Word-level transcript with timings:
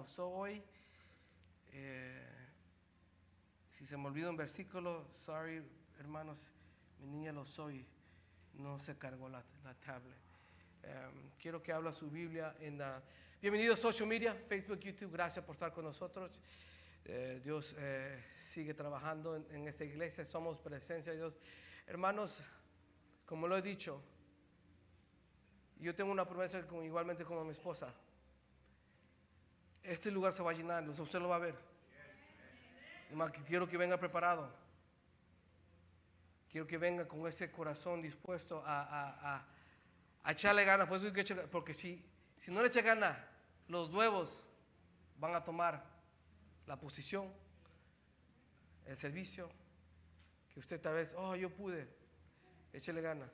usó 0.00 0.28
hoy. 0.28 0.62
Eh, 1.72 2.26
si 3.70 3.86
se 3.86 3.96
me 3.96 4.06
olvida 4.06 4.30
un 4.30 4.36
versículo, 4.36 5.06
sorry, 5.10 5.62
hermanos, 5.98 6.50
mi 7.00 7.06
niña 7.06 7.32
lo 7.32 7.44
soy, 7.44 7.86
no 8.54 8.80
se 8.80 8.96
cargó 8.96 9.28
la, 9.28 9.42
la 9.64 9.74
tablet. 9.74 10.18
Em, 10.82 11.30
quiero 11.38 11.62
que 11.62 11.72
habla 11.72 11.92
su 11.92 12.10
Biblia 12.10 12.56
en 12.60 12.78
la... 12.78 13.02
Bienvenidos 13.40 13.78
a 13.78 13.82
social 13.82 14.08
media, 14.08 14.34
Facebook, 14.34 14.80
YouTube, 14.80 15.12
gracias 15.12 15.44
por 15.44 15.54
estar 15.54 15.72
con 15.72 15.84
nosotros. 15.84 16.40
Eh, 17.04 17.40
Dios 17.42 17.74
eh, 17.78 18.22
sigue 18.36 18.74
trabajando 18.74 19.36
en, 19.36 19.66
esta 19.66 19.84
iglesia, 19.84 20.24
somos 20.24 20.58
presencia 20.58 21.12
de 21.12 21.18
Dios. 21.18 21.38
Hermanos, 21.86 22.42
como 23.24 23.48
lo 23.48 23.56
he 23.56 23.62
dicho, 23.62 24.02
yo 25.78 25.94
tengo 25.94 26.10
una 26.10 26.26
promesa 26.26 26.58
igualmente 26.82 27.24
como 27.24 27.44
mi 27.44 27.52
esposa. 27.52 27.94
Este 29.82 30.10
lugar 30.10 30.32
se 30.32 30.42
va 30.42 30.50
a 30.50 30.54
llenar, 30.54 30.88
usted 30.88 31.18
lo 31.20 31.28
va 31.28 31.36
a 31.36 31.40
ver. 31.40 31.54
Quiero 33.46 33.66
que 33.68 33.76
venga 33.76 33.96
preparado. 33.98 34.52
Quiero 36.50 36.66
que 36.66 36.78
venga 36.78 37.06
con 37.06 37.26
ese 37.26 37.50
corazón 37.50 38.02
dispuesto 38.02 38.62
a, 38.66 38.82
a- 38.82 39.36
a- 40.24 40.30
echarle 40.32 40.64
ganas. 40.64 40.88
Porque 41.50 41.74
si, 41.74 42.04
si 42.38 42.50
no 42.50 42.60
le 42.62 42.68
echa 42.68 42.82
ganas, 42.82 43.16
los 43.68 43.90
nuevos 43.90 44.44
van 45.18 45.34
a 45.34 45.42
tomar 45.44 45.84
la 46.66 46.78
posición, 46.78 47.32
el 48.86 48.96
servicio, 48.96 49.50
que 50.52 50.60
usted 50.60 50.80
tal 50.80 50.94
vez, 50.94 51.14
oh, 51.16 51.34
yo 51.36 51.50
pude, 51.50 51.88
échele 52.72 53.00
ganas. 53.00 53.30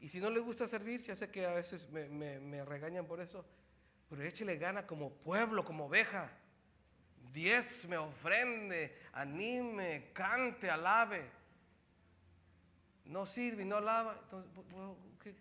Y 0.00 0.08
si 0.08 0.20
no 0.20 0.30
le 0.30 0.40
gusta 0.40 0.68
servir, 0.68 1.00
ya 1.02 1.16
sé 1.16 1.30
que 1.30 1.46
a 1.46 1.52
veces 1.52 1.88
me, 1.90 2.08
me- 2.08 2.38
me 2.40 2.64
regañan 2.64 3.06
por 3.06 3.20
eso, 3.20 3.44
pero 4.08 4.22
échele 4.22 4.56
ganas 4.56 4.84
como 4.84 5.10
pueblo, 5.10 5.64
como 5.64 5.86
oveja. 5.86 6.30
Diez 7.32 7.86
me 7.88 7.96
ofrende, 7.96 8.96
anime, 9.12 10.10
cante, 10.12 10.70
alabe. 10.70 11.30
No 13.04 13.26
sirve, 13.26 13.64
no 13.64 13.76
alaba. 13.76 14.18
Entonces, 14.22 14.50
¿qué? 15.22 15.34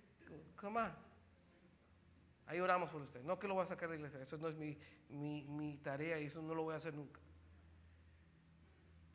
Ahí 2.48 2.59
oramos 2.59 2.89
por 2.89 3.02
usted. 3.02 3.22
No 3.23 3.39
que 3.39 3.48
lo 3.48 3.56
voy 3.56 3.64
a 3.64 3.67
sacar 3.67 3.89
de 3.89 3.95
la 3.95 4.00
iglesia. 4.00 4.22
Eso 4.22 4.38
no 4.38 4.50
es 4.50 4.56
mi, 4.56 4.78
mi, 5.09 5.44
mi 5.44 5.78
tarea 5.78 6.20
y 6.20 6.26
eso 6.26 6.42
no 6.42 6.54
lo 6.54 6.64
voy 6.64 6.73
a 6.73 6.78
hacer 6.78 6.94
nunca. 6.94 7.20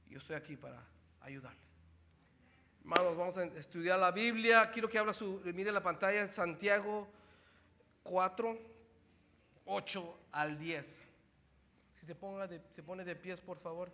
Yo 0.09 0.19
estoy 0.19 0.37
aquí 0.37 0.57
para 0.57 0.83
ayudarle. 1.21 1.61
Hermanos, 2.81 3.17
vamos 3.17 3.39
a 3.39 3.45
estudiar 3.45 3.99
la 3.99 4.11
Biblia. 4.11 4.71
Quiero 4.73 4.89
que 4.89 4.99
habla 4.99 5.13
su, 5.13 5.41
mire 5.45 5.71
la 5.71 5.83
pantalla, 5.83 6.27
Santiago 6.27 7.09
4, 8.03 8.59
8 9.73 10.19
al 10.33 10.59
10. 10.59 11.03
Si 12.01 12.07
se, 12.07 12.15
ponga 12.17 12.49
se 12.71 12.83
pone 12.83 13.05
de 13.05 13.15
pies, 13.15 13.41
por 13.41 13.57
favor. 13.59 13.93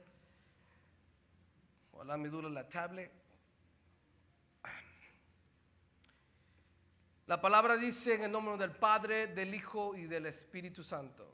Ojalá 1.93 2.17
me 2.17 2.29
dure 2.31 2.49
la 2.49 2.67
tablet. 2.67 3.13
La 7.27 7.41
palabra 7.41 7.77
dice 7.77 8.15
en 8.15 8.23
el 8.23 8.33
nombre 8.33 8.57
del 8.57 8.71
Padre, 8.71 9.27
del 9.27 9.55
Hijo 9.55 9.95
y 9.97 10.07
del 10.07 10.27
Espíritu 10.27 10.83
Santo. 10.83 11.29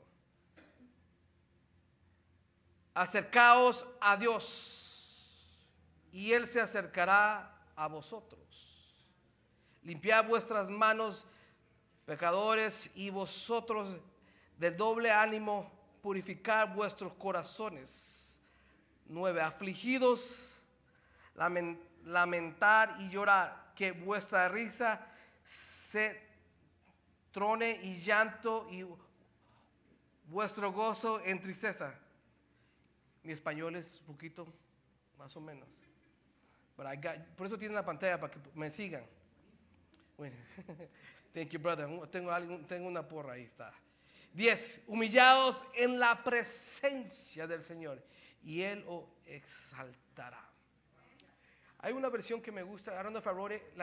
Acercaos 2.95 3.87
a 4.01 4.17
Dios 4.17 5.29
y 6.11 6.33
Él 6.33 6.47
se 6.47 6.59
acercará 6.59 7.61
a 7.75 7.87
vosotros. 7.87 8.93
Limpiad 9.83 10.25
vuestras 10.25 10.69
manos, 10.69 11.25
pecadores, 12.05 12.91
y 12.95 13.09
vosotros 13.09 14.01
del 14.57 14.75
doble 14.77 15.11
ánimo, 15.11 15.71
purificar 16.01 16.73
vuestros 16.73 17.13
corazones. 17.13 18.41
Nueve, 19.05 19.41
afligidos, 19.41 20.61
lamen- 21.35 21.79
lamentar 22.05 22.95
y 22.99 23.09
llorar, 23.09 23.73
que 23.75 23.91
vuestra 23.91 24.47
risa 24.49 25.05
se 25.45 26.21
trone 27.31 27.79
y 27.83 27.99
llanto 28.01 28.67
y 28.71 28.85
vuestro 30.27 30.71
gozo 30.71 31.21
en 31.23 31.41
tristeza. 31.41 31.93
Mi 33.23 33.33
español 33.33 33.75
es 33.75 33.99
poquito 34.05 34.47
más 35.17 35.35
o 35.35 35.41
menos. 35.41 35.67
Got- 36.77 37.25
por 37.35 37.47
eso 37.47 37.57
tienen 37.57 37.75
la 37.75 37.85
pantalla 37.85 38.19
para 38.19 38.31
que 38.31 38.39
me 38.55 38.69
sigan. 38.71 39.05
Bueno, 40.17 40.35
thank 41.33 41.49
you, 41.49 41.59
brother. 41.59 41.87
Tengo, 42.09 42.35
tengo 42.67 42.87
una 42.87 43.07
porra, 43.07 43.33
ahí 43.33 43.43
está. 43.43 43.73
10. 44.33 44.81
Humillados 44.87 45.63
en 45.75 45.99
la 45.99 46.23
presencia 46.23 47.47
del 47.47 47.63
Señor 47.63 48.03
y 48.43 48.61
Él 48.61 48.83
os 48.87 49.05
exaltará. 49.25 50.49
Hay 51.79 51.93
una 51.93 52.09
versión 52.09 52.41
que 52.41 52.51
me 52.51 52.63
gusta. 52.63 53.01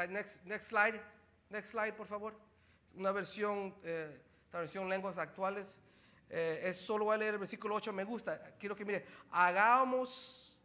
Next, 0.09 0.45
next 0.45 0.69
slide. 0.69 1.01
Next 1.51 1.73
slide, 1.73 1.93
por 1.93 2.07
favor. 2.07 2.35
Una 2.95 3.13
versión, 3.13 3.75
eh, 3.85 4.21
traducción 4.51 4.89
lenguas 4.89 5.19
actuales. 5.19 5.79
Eh, 6.29 6.63
es 6.65 6.79
solo 6.79 7.07
voy 7.07 7.15
a 7.15 7.19
leer 7.19 7.35
el 7.35 7.41
versículo 7.41 7.75
8. 7.75 7.93
Me 7.93 8.05
gusta. 8.05 8.55
Quiero 8.59 8.75
que 8.75 8.85
mire. 8.85 9.05
Hagamos 9.31 10.57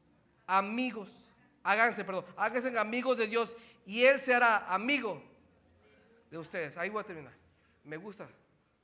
amigos. 0.48 1.12
Háganse, 1.64 2.06
perdón. 2.06 2.26
Háganse 2.38 2.78
amigos 2.78 3.18
de 3.18 3.28
Dios 3.28 3.56
y 3.86 4.04
Él 4.04 4.20
se 4.20 4.34
hará 4.34 4.74
amigo 4.74 5.22
de 6.32 6.38
ustedes. 6.38 6.78
Ahí 6.78 6.90
voy 6.90 7.02
a 7.02 7.06
terminar. 7.06 7.34
Me 7.84 7.98
gusta. 7.98 8.28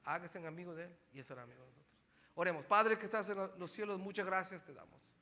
Háganse 0.04 0.46
amigos 0.46 0.76
de 0.76 0.86
Él 0.86 0.98
y 1.14 1.20
Él 1.20 1.26
será 1.26 1.44
amigo 1.44 1.64
de 1.64 1.72
nosotros. 1.72 1.92
Oremos. 2.36 2.66
Padre 2.66 2.98
que 2.98 3.06
estás 3.06 3.30
en 3.30 3.38
los 3.58 3.72
cielos, 3.72 4.00
muchas 4.00 4.26
gracias 4.26 4.64
te 4.64 4.74
damos. 4.74 5.16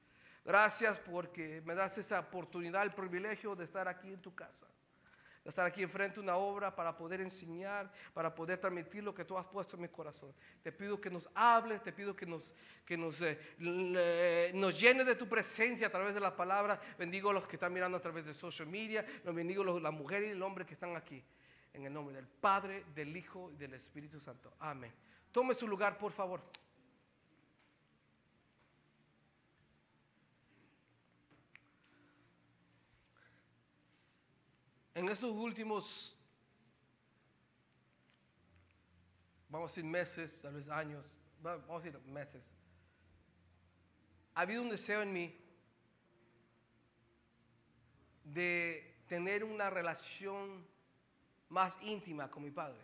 Gracias 0.45 0.97
porque 0.99 1.61
me 1.65 1.75
das 1.75 1.97
esa 1.97 2.19
oportunidad, 2.19 2.83
el 2.83 2.93
privilegio 2.93 3.55
de 3.55 3.65
estar 3.65 3.87
aquí 3.87 4.11
en 4.13 4.21
tu 4.21 4.33
casa. 4.33 4.65
De 5.43 5.49
estar 5.49 5.65
aquí 5.65 5.81
enfrente 5.81 6.15
de 6.15 6.21
una 6.21 6.35
obra 6.35 6.75
para 6.75 6.95
poder 6.95 7.21
enseñar, 7.21 7.91
para 8.13 8.33
poder 8.33 8.59
transmitir 8.59 9.03
lo 9.03 9.13
que 9.13 9.25
tú 9.25 9.37
has 9.37 9.45
puesto 9.45 9.75
en 9.75 9.83
mi 9.83 9.87
corazón. 9.87 10.33
Te 10.61 10.71
pido 10.71 10.99
que 10.99 11.09
nos 11.09 11.29
hables, 11.33 11.81
te 11.81 11.91
pido 11.91 12.15
que 12.15 12.25
nos, 12.25 12.53
que 12.85 12.97
nos, 12.97 13.21
eh, 13.21 14.51
nos 14.53 14.79
llenes 14.79 15.05
de 15.05 15.15
tu 15.15 15.27
presencia 15.27 15.87
a 15.87 15.89
través 15.89 16.13
de 16.13 16.19
la 16.19 16.35
palabra. 16.35 16.79
Bendigo 16.97 17.29
a 17.29 17.33
los 17.33 17.47
que 17.47 17.55
están 17.55 17.73
mirando 17.73 17.97
a 17.97 18.01
través 18.01 18.25
de 18.25 18.33
social 18.33 18.67
media. 18.67 19.05
Los 19.23 19.33
bendigo 19.33 19.63
a 19.63 19.79
las 19.79 19.93
mujeres 19.93 20.29
y 20.29 20.31
el 20.31 20.43
hombre 20.43 20.65
que 20.65 20.73
están 20.73 20.95
aquí. 20.95 21.23
En 21.73 21.85
el 21.85 21.93
nombre 21.93 22.15
del 22.15 22.27
Padre, 22.27 22.83
del 22.95 23.15
Hijo 23.15 23.51
y 23.51 23.55
del 23.57 23.73
Espíritu 23.75 24.19
Santo. 24.19 24.53
Amén. 24.59 24.91
Tome 25.31 25.53
su 25.53 25.67
lugar, 25.67 25.97
por 25.97 26.11
favor. 26.11 26.41
En 34.95 35.07
estos 35.09 35.31
últimos, 35.35 36.15
vamos 39.47 39.71
a 39.71 39.75
decir 39.75 39.85
meses, 39.89 40.41
tal 40.41 40.55
vez 40.55 40.69
años, 40.69 41.19
va- 41.45 41.57
vamos 41.57 41.83
a 41.83 41.85
decir 41.89 41.99
meses, 42.11 42.43
ha 44.35 44.41
habido 44.41 44.61
un 44.61 44.69
deseo 44.69 45.01
en 45.01 45.13
mí 45.13 45.35
de 48.23 49.03
tener 49.07 49.43
una 49.43 49.69
relación 49.69 50.65
más 51.49 51.77
íntima 51.81 52.29
con 52.29 52.43
mi 52.43 52.51
padre. 52.51 52.79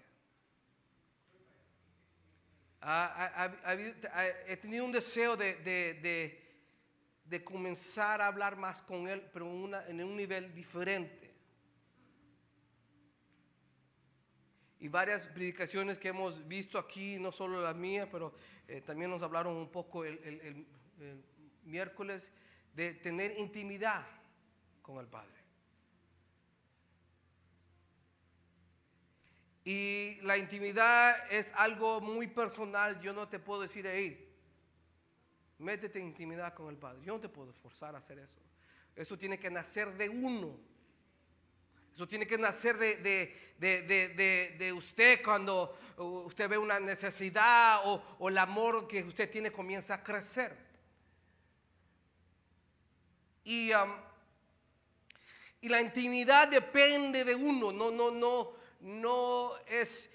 He 4.47 4.57
tenido 4.57 4.85
un 4.85 4.91
deseo 4.91 5.35
de, 5.35 5.55
de- 5.55 6.41
de- 7.25 7.43
comenzar 7.43 8.21
a 8.21 8.27
hablar 8.27 8.55
más 8.55 8.81
con 8.81 9.07
él, 9.07 9.21
pero 9.33 9.45
en, 9.47 9.51
una- 9.55 9.87
en 9.87 10.03
un 10.03 10.15
nivel 10.15 10.53
diferente. 10.53 11.23
y 14.77 14.87
varias 14.87 15.25
predicaciones 15.25 15.97
que 15.97 16.09
hemos 16.09 16.47
visto 16.47 16.77
aquí, 16.77 17.17
no 17.17 17.31
solo 17.31 17.59
la 17.59 17.73
mía, 17.73 18.07
pero 18.11 18.33
eh, 18.67 18.81
también 18.81 19.09
nos 19.09 19.21
hablaron 19.23 19.55
un 19.55 19.71
poco 19.71 20.05
el- 20.05 20.19
el 20.99 21.25
miércoles 21.63 22.31
de 22.75 22.93
tener 22.93 23.39
intimidad 23.39 24.05
con 24.83 24.99
el 24.99 25.07
Padre. 25.07 25.34
Y 29.67 30.19
la 30.21 30.37
intimidad 30.37 31.15
es 31.31 31.51
algo 31.57 31.99
muy 31.99 32.27
personal, 32.27 33.01
yo 33.01 33.13
no 33.13 33.27
te 33.27 33.39
puedo 33.39 33.61
decir, 33.61 33.87
hey, 33.87 34.31
métete 35.57 35.99
en 35.99 36.05
intimidad 36.05 36.53
con 36.53 36.69
el 36.69 36.77
Padre, 36.77 37.01
yo 37.03 37.13
no 37.15 37.19
te 37.19 37.29
puedo 37.29 37.51
forzar 37.51 37.95
a 37.95 37.97
hacer 37.97 38.19
eso. 38.19 38.39
Eso 38.95 39.17
tiene 39.17 39.39
que 39.39 39.49
nacer 39.49 39.91
de 39.97 40.07
uno. 40.07 40.55
Eso 41.95 42.07
tiene 42.07 42.27
que 42.27 42.37
nacer 42.37 42.77
de, 42.77 42.97
de- 42.97 43.55
de- 43.57 44.55
de- 44.57 44.73
usted 44.73 45.23
cuando 45.23 45.75
uh, 45.97 46.03
usted 46.03 46.47
ve 46.49 46.57
una 46.57 46.79
necesidad 46.79 47.81
o, 47.85 48.03
o 48.19 48.29
el 48.29 48.37
amor 48.37 48.87
que 48.87 49.01
usted 49.01 49.31
tiene 49.31 49.51
comienza 49.51 49.95
a 49.95 50.03
crecer. 50.03 50.55
Y, 53.45 53.73
um, 53.73 53.93
y 55.61 55.69
la 55.69 55.79
intimidad 55.81 56.49
depende 56.49 57.23
de 57.23 57.33
uno, 57.33 57.71
no, 57.71 57.89
no, 57.91 58.11
no, 58.11 58.64
no 58.85 59.51
es 59.67 60.09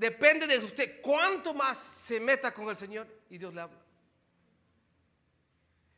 Depende 0.00 0.46
de 0.46 0.56
usted 0.58 1.02
cuánto 1.02 1.52
más 1.52 1.76
se 1.76 2.18
meta 2.20 2.54
con 2.54 2.70
el 2.70 2.76
Señor 2.76 3.06
y 3.28 3.36
Dios 3.36 3.52
le 3.52 3.60
habla. 3.60 3.76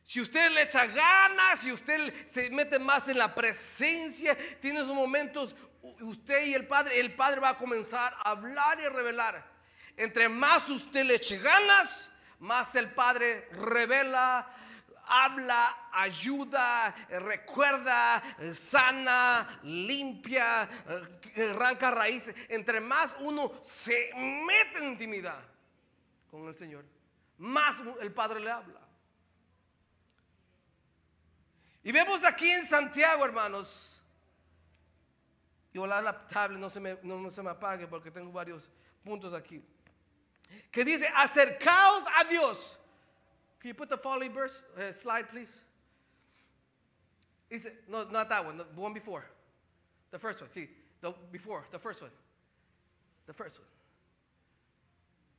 Si 0.03 0.19
usted 0.19 0.51
le 0.51 0.63
echa 0.63 0.85
ganas, 0.87 1.61
si 1.61 1.71
usted 1.71 2.27
se 2.27 2.49
mete 2.49 2.79
más 2.79 3.07
en 3.07 3.17
la 3.17 3.33
presencia, 3.33 4.37
tiene 4.59 4.81
esos 4.81 4.93
momentos, 4.93 5.55
usted 6.01 6.47
y 6.47 6.53
el 6.53 6.67
Padre, 6.67 6.99
el 6.99 7.15
Padre 7.15 7.39
va 7.39 7.51
a 7.51 7.57
comenzar 7.57 8.13
a 8.25 8.31
hablar 8.31 8.77
y 8.81 8.83
a 8.83 8.89
revelar. 8.89 9.49
Entre 9.95 10.27
más 10.27 10.67
usted 10.67 11.05
le 11.05 11.15
eche 11.15 11.37
ganas, 11.37 12.11
más 12.39 12.75
el 12.75 12.91
Padre 12.91 13.47
revela, 13.53 14.53
habla, 15.07 15.89
ayuda, 15.91 16.93
recuerda, 17.09 18.21
sana, 18.53 19.59
limpia, 19.63 20.69
arranca 21.51 21.91
raíces. 21.91 22.35
Entre 22.49 22.81
más 22.81 23.15
uno 23.19 23.51
se 23.61 24.11
mete 24.15 24.79
en 24.79 24.91
intimidad 24.93 25.43
con 26.29 26.47
el 26.47 26.57
Señor, 26.57 26.85
más 27.37 27.75
el 28.01 28.11
Padre 28.11 28.39
le 28.39 28.51
habla. 28.51 28.79
Y 31.83 31.91
vemos 31.91 32.23
aquí 32.23 32.49
en 32.49 32.65
Santiago, 32.65 33.25
hermanos, 33.25 34.01
y 35.73 35.77
ojalá 35.77 36.01
la 36.01 36.27
tablet 36.27 36.59
no 36.59 36.69
se 36.69 36.79
me, 36.79 36.97
no, 37.01 37.29
se 37.29 37.41
me 37.41 37.49
apague 37.49 37.87
porque 37.87 38.09
tengo 38.09 38.31
varios 38.31 38.69
puntos 39.03 39.33
aquí, 39.33 39.61
que 40.71 40.85
dice, 40.85 41.11
acercaos 41.15 42.05
a 42.15 42.23
Dios. 42.25 42.79
Can 43.63 43.69
you 43.69 43.75
put 43.75 43.89
the 43.89 43.95
following 43.95 44.33
verse, 44.33 44.61
uh, 44.77 44.91
slide, 44.91 45.29
please? 45.29 45.57
Is 47.49 47.63
it, 47.63 47.75
no, 47.89 48.03
not 48.11 48.27
that 48.27 48.43
one, 48.43 48.57
the 48.57 48.65
one 48.75 48.93
before. 48.93 49.23
The 50.11 50.19
first 50.19 50.41
one, 50.41 50.49
see, 50.51 50.67
the 50.99 51.13
before, 51.31 51.63
the 51.71 51.79
first 51.79 52.01
one. 52.01 52.11
The 53.25 53.31
first 53.31 53.59
one. 53.59 53.67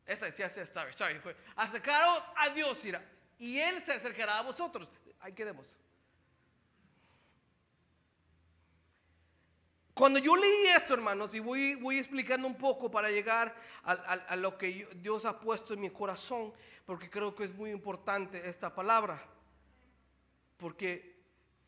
Esta 0.09 0.29
es, 0.29 0.39
yes, 0.39 0.55
yes, 0.57 0.71
sorry, 0.73 0.93
sorry. 0.97 1.35
Acercaos 1.59 2.23
a 2.43 2.55
Dios, 2.55 2.83
y 3.39 3.59
Él 3.59 3.85
se 3.85 3.93
acercará 3.93 4.39
a 4.39 4.43
vosotros. 4.43 4.91
Ahí 5.23 5.35
quedemos. 5.35 5.67
Cuando 9.95 10.19
yo 10.19 10.35
leí 10.35 10.67
esto, 10.77 10.95
hermanos, 10.95 11.35
y 11.35 11.41
voy, 11.41 11.99
explicando 11.99 12.49
un 12.49 12.57
poco 12.57 12.91
para 12.91 13.11
llegar 13.11 13.55
a, 13.85 13.93
a 13.93 14.37
lo 14.37 14.59
que 14.59 14.89
Dios 14.97 15.25
ha 15.25 15.39
puesto 15.39 15.73
en 15.73 15.81
mi 15.81 15.91
corazón, 15.91 16.53
porque 16.85 17.09
creo 17.09 17.35
que 17.35 17.45
es 17.45 17.55
muy 17.55 17.71
importante 17.71 18.49
esta 18.49 18.75
palabra, 18.75 19.25
porque 20.57 21.14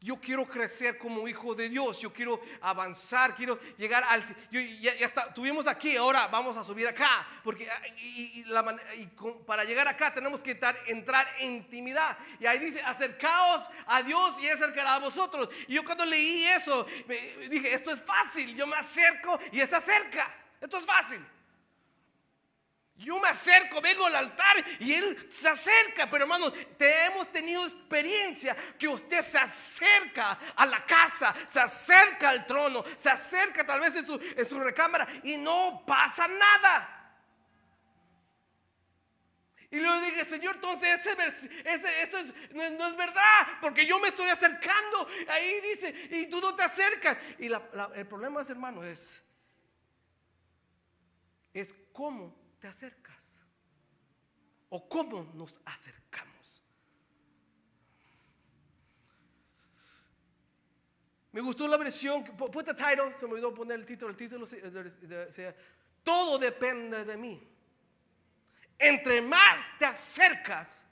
yo 0.06 0.20
quiero 0.20 0.46
crecer 0.46 0.98
como 0.98 1.26
hijo 1.26 1.52
de 1.52 1.68
Dios, 1.68 2.00
yo 2.00 2.12
quiero 2.12 2.40
avanzar, 2.60 3.34
quiero 3.34 3.58
llegar 3.76 4.04
al... 4.04 4.24
ya, 4.52 4.92
está, 4.92 5.34
tuvimos 5.34 5.66
aquí, 5.66 5.96
ahora 5.96 6.28
vamos 6.28 6.56
a 6.56 6.62
subir 6.62 6.86
acá, 6.86 7.26
porque 7.42 7.68
ah, 7.68 7.82
y, 7.98 8.44
para 9.44 9.64
llegar 9.64 9.88
acá 9.88 10.14
tenemos 10.14 10.38
que 10.38 10.56
entrar 10.86 11.28
en 11.40 11.54
intimidad. 11.56 12.16
Y 12.38 12.46
ahí 12.46 12.60
dice, 12.60 12.80
acercaos 12.82 13.68
a 13.84 14.00
Dios 14.04 14.36
y 14.40 14.48
acercará 14.48 14.94
a 14.94 14.98
vosotros. 15.00 15.48
Y 15.66 15.74
yo 15.74 15.82
cuando 15.82 16.06
leí 16.06 16.44
eso, 16.44 16.86
me, 17.08 17.48
dije, 17.48 17.74
esto 17.74 17.90
es 17.90 18.00
fácil, 18.00 18.54
yo 18.54 18.64
me 18.64 18.76
acerco 18.76 19.40
y 19.50 19.60
es 19.60 19.72
acerca, 19.72 20.32
esto 20.60 20.78
es 20.78 20.86
fácil. 20.86 21.20
Yo 22.98 23.18
me 23.20 23.28
acerco, 23.28 23.82
vengo 23.82 24.06
al 24.06 24.16
altar 24.16 24.56
y 24.80 24.94
él 24.94 25.26
se 25.30 25.48
acerca. 25.48 26.08
Pero 26.08 26.24
hermanos, 26.24 26.52
te 26.78 27.04
hemos 27.04 27.30
tenido 27.30 27.64
experiencia 27.64 28.56
que 28.78 28.88
usted 28.88 29.20
se 29.20 29.38
acerca 29.38 30.38
a 30.56 30.64
la 30.64 30.84
casa, 30.86 31.34
se 31.46 31.60
acerca 31.60 32.30
al 32.30 32.46
trono, 32.46 32.82
se 32.96 33.10
acerca 33.10 33.66
tal 33.66 33.80
vez 33.80 33.96
en 33.96 34.06
su, 34.06 34.18
en 34.36 34.48
su 34.48 34.58
recámara 34.58 35.06
y 35.24 35.36
no 35.36 35.84
pasa 35.86 36.26
nada. 36.26 36.92
Y 39.70 39.78
luego 39.78 40.00
dije, 40.00 40.24
Señor, 40.24 40.54
entonces 40.54 41.00
ese, 41.04 42.02
esto 42.02 42.18
no, 42.52 42.86
es 42.88 42.96
verdad, 42.96 43.46
porque 43.60 43.84
yo 43.84 43.98
me 43.98 44.08
estoy 44.08 44.30
acercando. 44.30 45.06
Ahí 45.28 45.60
dice, 45.60 46.08
y 46.12 46.30
tú 46.30 46.40
no 46.40 46.54
te 46.54 46.62
acercas. 46.62 47.18
Y 47.38 47.46
el 47.46 48.06
problema 48.06 48.40
es, 48.40 48.48
hermano, 48.48 48.82
es, 48.82 49.22
es 51.52 51.74
cómo 51.92 52.45
te 52.66 52.70
acercas? 52.70 53.38
¿O 54.70 54.88
cómo 54.88 55.22
nos 55.34 55.60
acercamos? 55.64 56.64
Me 61.30 61.40
gustó 61.40 61.68
la 61.68 61.76
versión, 61.76 62.24
put 62.24 62.64
the 62.64 62.74
title, 62.74 63.16
se 63.16 63.26
me 63.26 63.34
olvidó 63.34 63.54
poner 63.54 63.78
el 63.78 63.86
título, 63.86 64.10
el 64.10 64.16
título 64.16 64.46
todo 66.02 66.38
depende 66.38 67.04
de 67.04 67.16
mí. 67.16 67.40
Entre 68.76 69.22
más 69.22 69.60
te 69.78 69.84
acercas, 69.84 70.84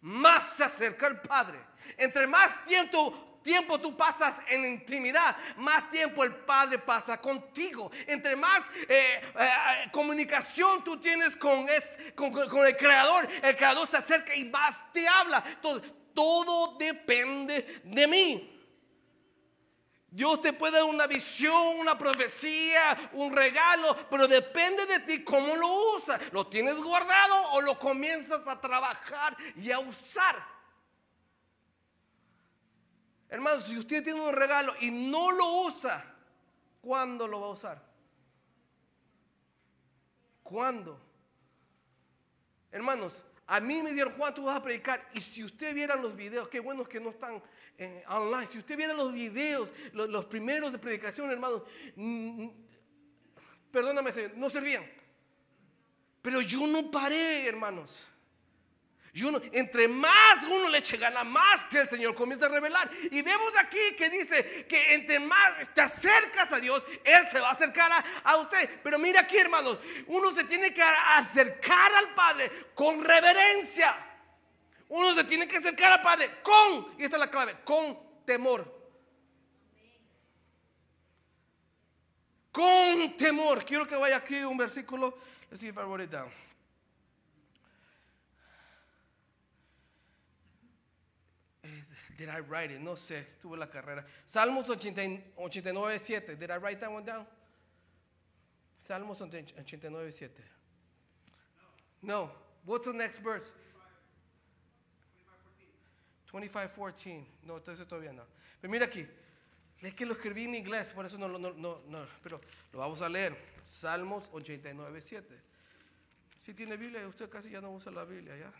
más 0.00 0.56
se 0.56 0.64
acerca 0.64 1.06
el 1.06 1.20
Padre. 1.20 1.60
Entre 1.96 2.26
más 2.26 2.64
tiempo 2.64 3.33
tiempo 3.44 3.78
tú 3.78 3.96
pasas 3.96 4.34
en 4.48 4.64
intimidad, 4.64 5.36
más 5.58 5.88
tiempo 5.90 6.24
el 6.24 6.34
Padre 6.34 6.80
pasa 6.80 7.20
contigo. 7.20 7.92
Entre 8.08 8.34
más 8.34 8.68
eh, 8.88 9.20
eh, 9.38 9.90
comunicación 9.92 10.82
tú 10.82 10.98
tienes 10.98 11.36
con, 11.36 11.68
el 11.68 12.76
Creador, 12.76 13.28
el 13.42 13.54
Creador 13.54 13.86
se 13.86 13.98
acerca 13.98 14.34
y 14.34 14.44
más 14.46 14.92
te 14.92 15.06
habla. 15.06 15.44
Todo 16.12 16.76
depende 16.78 17.82
de 17.84 18.06
mí. 18.08 18.50
Dios 20.08 20.40
te 20.40 20.52
puede 20.52 20.74
dar 20.74 20.84
una 20.84 21.08
visión, 21.08 21.76
una 21.80 21.98
profecía, 21.98 23.10
un 23.14 23.34
regalo, 23.34 23.96
pero 24.08 24.28
depende 24.28 24.86
de 24.86 25.00
ti 25.00 25.24
cómo 25.24 25.56
lo 25.56 25.96
usas. 25.96 26.20
¿Lo 26.32 26.46
tienes 26.46 26.76
guardado 26.76 27.50
o 27.50 27.60
lo 27.60 27.76
comienzas 27.78 28.46
a 28.46 28.60
trabajar 28.60 29.36
y 29.56 29.72
a 29.72 29.80
usar? 29.80 30.53
Hermanos, 33.34 33.64
si 33.64 33.76
usted 33.76 34.04
tiene 34.04 34.20
un 34.20 34.32
regalo 34.32 34.72
y 34.80 34.92
no 34.92 35.32
lo 35.32 35.62
usa, 35.62 36.04
¿cuándo 36.80 37.26
lo 37.26 37.40
va 37.40 37.48
a 37.48 37.50
usar? 37.50 37.82
¿Cuándo? 40.44 41.00
Hermanos, 42.70 43.24
a 43.48 43.58
mí 43.58 43.82
me 43.82 43.92
dieron 43.92 44.14
Juan, 44.14 44.32
tú 44.34 44.44
vas 44.44 44.56
a 44.56 44.62
predicar. 44.62 45.10
Y 45.14 45.20
si 45.20 45.42
usted 45.42 45.74
viera 45.74 45.96
los 45.96 46.14
videos, 46.14 46.46
qué 46.46 46.60
buenos 46.60 46.86
que 46.86 47.00
no 47.00 47.10
están 47.10 47.42
online. 48.06 48.46
Si 48.46 48.58
usted 48.58 48.76
viera 48.76 48.94
los 48.94 49.12
videos, 49.12 49.68
los, 49.92 50.26
primeros 50.26 50.70
de 50.70 50.78
predicación, 50.78 51.28
hermanos, 51.28 51.62
perdóname, 53.72 54.12
no 54.36 54.48
servían. 54.48 54.88
Pero 56.22 56.40
yo 56.40 56.68
no 56.68 56.88
paré, 56.88 57.48
hermanos. 57.48 58.06
Y 59.14 59.22
uno, 59.22 59.40
entre 59.52 59.86
más 59.86 60.42
uno 60.50 60.68
le 60.68 60.78
eche 60.78 60.96
gana, 60.96 61.22
más 61.22 61.64
que 61.66 61.78
el 61.78 61.88
Señor 61.88 62.16
comienza 62.16 62.46
a 62.46 62.48
revelar. 62.48 62.90
Y 63.12 63.22
vemos 63.22 63.52
aquí 63.56 63.94
que 63.96 64.10
dice 64.10 64.66
que 64.66 64.92
entre 64.92 65.20
más 65.20 65.72
te 65.72 65.82
acercas 65.82 66.52
a 66.52 66.58
Dios, 66.58 66.82
Él 67.04 67.24
se 67.28 67.38
va 67.38 67.50
a 67.50 67.52
acercar 67.52 68.04
a, 68.24 68.36
usted. 68.38 68.68
Pero 68.82 68.98
mira 68.98 69.20
aquí, 69.20 69.38
hermanos, 69.38 69.78
uno 70.08 70.32
se 70.34 70.42
tiene 70.42 70.74
que 70.74 70.82
acercar 70.82 71.94
al 71.94 72.12
Padre 72.12 72.50
con 72.74 73.04
reverencia. 73.04 73.96
Uno 74.88 75.14
se 75.14 75.22
tiene 75.22 75.46
que 75.46 75.58
acercar 75.58 75.92
al 75.92 76.02
Padre 76.02 76.40
con, 76.42 76.94
y 76.98 77.04
esta 77.04 77.14
es 77.16 77.20
la 77.20 77.30
clave, 77.30 77.54
con 77.62 77.96
temor. 78.24 78.82
Con 82.50 83.16
temor. 83.16 83.64
Quiero 83.64 83.86
que 83.86 83.94
vaya 83.94 84.16
aquí 84.16 84.42
un 84.42 84.56
versículo. 84.56 85.16
Let's 85.52 85.60
see 85.60 85.68
if 85.68 85.76
I 85.76 85.82
wrote 85.82 86.02
it 86.02 86.10
down. 86.10 86.43
Did 92.16 92.28
I 92.28 92.40
write 92.40 92.70
it? 92.70 92.80
No 92.80 92.92
sé, 92.92 93.24
estuve 93.26 93.56
la 93.58 93.66
carrera. 93.66 94.04
Salmos 94.26 94.68
89, 94.68 95.98
7. 95.98 96.36
Did 96.36 96.50
I 96.50 96.56
write 96.56 96.80
that 96.80 96.92
one 96.92 97.04
down? 97.04 97.26
Salmos 98.80 99.20
89, 99.20 100.12
7. 100.12 100.30
No. 102.02 102.30
What's 102.64 102.86
the 102.86 102.92
next 102.92 103.18
verse? 103.18 103.52
25, 106.26 106.74
14. 106.74 107.26
No, 107.46 107.58
entonces 107.58 107.86
todavía 107.86 108.12
no. 108.12 108.22
Pero 108.60 108.70
mira 108.70 108.86
aquí. 108.86 109.06
Es 109.82 109.94
que 109.94 110.06
lo 110.06 110.14
escribí 110.14 110.44
en 110.44 110.54
inglés, 110.54 110.92
por 110.92 111.04
eso 111.04 111.18
no, 111.18 111.28
no, 111.28 111.38
no, 111.38 111.80
no, 111.86 112.06
pero 112.22 112.40
lo 112.72 112.78
vamos 112.78 113.02
a 113.02 113.08
leer. 113.08 113.36
Salmos 113.64 114.30
89, 114.32 115.00
7. 115.00 115.40
Si 116.38 116.54
tiene 116.54 116.76
Biblia, 116.76 117.06
usted 117.06 117.28
casi 117.28 117.50
ya 117.50 117.60
no 117.60 117.70
usa 117.70 117.92
la 117.92 118.04
Biblia, 118.04 118.36
¿ya? 118.36 118.52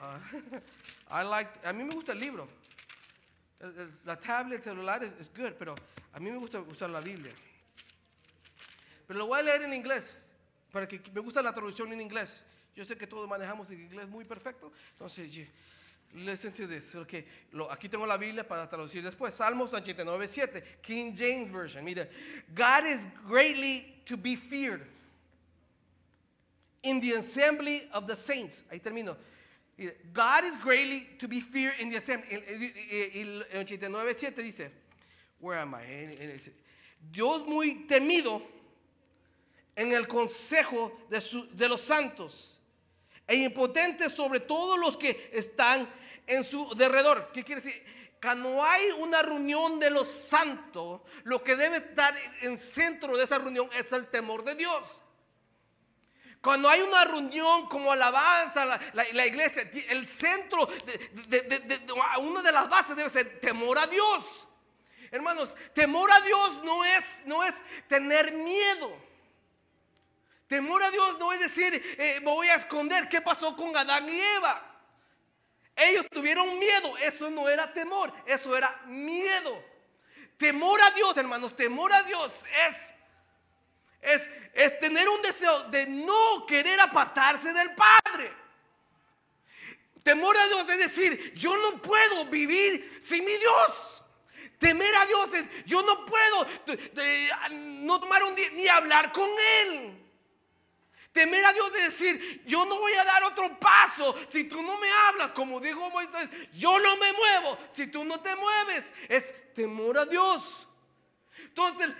Uh, 0.00 0.58
I 1.10 1.22
like, 1.22 1.50
a 1.64 1.72
mí 1.72 1.84
me 1.84 1.94
gusta 1.94 2.12
el 2.12 2.20
libro. 2.20 2.48
La 4.04 4.16
tablet, 4.16 4.62
celular 4.62 5.02
es, 5.02 5.30
good, 5.34 5.54
pero 5.58 5.74
a 6.12 6.20
mí 6.20 6.30
me 6.30 6.38
gusta 6.38 6.60
usar 6.60 6.90
la 6.90 7.00
Biblia. 7.00 7.32
Pero 9.06 9.18
lo 9.18 9.26
voy 9.26 9.40
a 9.40 9.42
leer 9.42 9.62
en 9.62 9.72
inglés, 9.72 10.18
para 10.72 10.86
que 10.86 11.00
me 11.14 11.20
gusta 11.20 11.40
la 11.40 11.52
traducción 11.52 11.92
en 11.92 12.00
inglés. 12.00 12.42
Yo 12.74 12.84
sé 12.84 12.96
que 12.96 13.06
todos 13.06 13.26
manejamos 13.28 13.70
el 13.70 13.80
inglés 13.80 14.08
muy 14.08 14.24
perfecto, 14.24 14.70
entonces, 14.92 15.46
listen 16.12 16.52
to 16.52 16.68
this. 16.68 16.94
Okay. 16.94 17.26
Lo, 17.52 17.70
aquí 17.72 17.88
tengo 17.88 18.06
la 18.06 18.18
Biblia 18.18 18.46
para 18.46 18.68
traducir 18.68 19.02
después. 19.02 19.32
Salmos 19.32 19.72
89, 19.72 20.28
7, 20.28 20.78
King 20.82 21.14
James 21.16 21.50
Version. 21.50 21.82
Mira, 21.84 22.06
God 22.54 22.86
is 22.86 23.08
greatly 23.26 24.02
to 24.04 24.16
be 24.16 24.36
feared. 24.36 24.86
in 26.86 27.00
the 27.00 27.12
assembly 27.12 27.88
of 27.92 28.06
the 28.06 28.14
saints. 28.14 28.62
Ahí 28.72 28.80
termino. 28.80 29.16
God 30.12 30.44
is 30.44 30.56
greatly 30.56 31.06
to 31.18 31.28
be 31.28 31.40
feared 31.40 31.74
in 31.80 31.90
the 31.90 31.96
assembly. 31.96 32.28
El 32.32 33.44
89.7 33.52 34.42
dice, 34.42 34.70
where 35.38 35.58
am 35.58 35.74
I? 35.74 36.16
Dios 37.12 37.46
muy 37.46 37.86
temido 37.86 38.42
en 39.76 39.92
el 39.92 40.06
consejo 40.06 40.92
de, 41.10 41.20
su, 41.20 41.46
de 41.52 41.68
los 41.68 41.82
santos 41.82 42.58
e 43.28 43.36
impotente 43.36 44.08
sobre 44.08 44.40
todos 44.40 44.78
los 44.78 44.96
que 44.96 45.30
están 45.32 45.86
en 46.26 46.42
su 46.42 46.74
derredor. 46.74 47.30
¿Qué 47.32 47.44
quiere 47.44 47.60
decir? 47.60 47.82
Cuando 48.20 48.62
hay 48.62 48.90
una 48.98 49.20
reunión 49.22 49.78
de 49.78 49.90
los 49.90 50.08
santos, 50.08 51.02
lo 51.24 51.42
que 51.44 51.54
debe 51.54 51.76
estar 51.76 52.16
en 52.40 52.56
centro 52.56 53.16
de 53.16 53.24
esa 53.24 53.38
reunión 53.38 53.68
es 53.78 53.92
el 53.92 54.06
temor 54.06 54.42
de 54.42 54.54
Dios. 54.54 55.02
Cuando 56.40 56.68
hay 56.68 56.80
una 56.80 57.04
reunión 57.04 57.66
como 57.68 57.90
alabanza, 57.90 58.78
la, 58.92 59.26
iglesia, 59.26 59.68
el 59.88 60.06
centro, 60.06 60.66
de, 60.66 61.80
una 62.20 62.42
de 62.42 62.52
las 62.52 62.68
bases 62.68 62.94
debe 62.96 63.10
ser 63.10 63.40
temor 63.40 63.78
a 63.78 63.86
Dios. 63.86 64.48
Hermanos, 65.10 65.54
temor 65.72 66.10
a 66.12 66.20
Dios 66.20 66.62
no 66.62 66.84
es, 66.84 67.22
no 67.24 67.42
es 67.42 67.54
tener 67.88 68.32
miedo. 68.32 68.96
Temor 70.46 70.82
a 70.82 70.90
Dios 70.90 71.18
no 71.18 71.32
es 71.32 71.40
decir, 71.40 71.96
eh, 71.98 72.20
me 72.20 72.30
voy 72.30 72.48
a 72.48 72.54
esconder 72.54 73.08
qué 73.08 73.20
pasó 73.20 73.56
con 73.56 73.76
Adán 73.76 74.08
y 74.08 74.20
Eva. 74.20 74.62
Ellos 75.74 76.06
tuvieron 76.10 76.58
miedo, 76.58 76.96
eso 76.98 77.30
no 77.30 77.48
era 77.48 77.72
temor, 77.72 78.12
eso 78.24 78.56
era 78.56 78.80
miedo. 78.86 79.62
Temor 80.38 80.80
a 80.80 80.90
Dios, 80.92 81.16
hermanos, 81.16 81.56
temor 81.56 81.92
a 81.92 82.02
Dios 82.04 82.44
es, 82.68 82.94
es, 84.06 84.30
es 84.54 84.78
tener 84.78 85.08
un 85.08 85.20
deseo 85.20 85.64
de 85.64 85.86
no 85.86 86.46
querer 86.46 86.78
apartarse 86.80 87.52
del 87.52 87.74
Padre. 87.74 88.32
Temor 90.02 90.36
a 90.38 90.46
Dios 90.46 90.68
es 90.68 90.78
decir, 90.78 91.34
yo 91.34 91.56
no 91.56 91.82
puedo 91.82 92.26
vivir 92.26 93.00
sin 93.02 93.24
mi 93.24 93.36
Dios. 93.36 94.02
Temer 94.58 94.94
a 94.94 95.06
Dios 95.06 95.34
es, 95.34 95.50
yo 95.66 95.82
no 95.82 96.06
puedo 96.06 96.46
no 97.50 98.00
tomar 98.00 98.22
un 98.22 98.36
ni 98.54 98.68
hablar 98.68 99.10
con 99.10 99.28
Él. 99.62 100.02
Temer 101.12 101.44
a 101.44 101.52
Dios 101.52 101.72
de 101.72 101.80
decir, 101.80 102.42
yo 102.46 102.64
no 102.66 102.78
voy 102.78 102.92
a 102.92 103.04
dar 103.04 103.24
otro 103.24 103.58
paso 103.58 104.14
si 104.28 104.44
tú 104.44 104.62
no 104.62 104.78
me 104.78 104.88
hablas, 104.90 105.30
como 105.30 105.58
dijo 105.58 105.90
Moisés, 105.90 106.28
yo 106.52 106.78
no 106.78 106.96
me 106.98 107.12
muevo 107.12 107.58
si 107.72 107.88
tú 107.88 108.04
no 108.04 108.20
te 108.20 108.36
mueves. 108.36 108.94
Es 109.08 109.34
temor 109.54 109.98
a 109.98 110.06
Dios. 110.06 110.65
Entonces, 111.56 111.90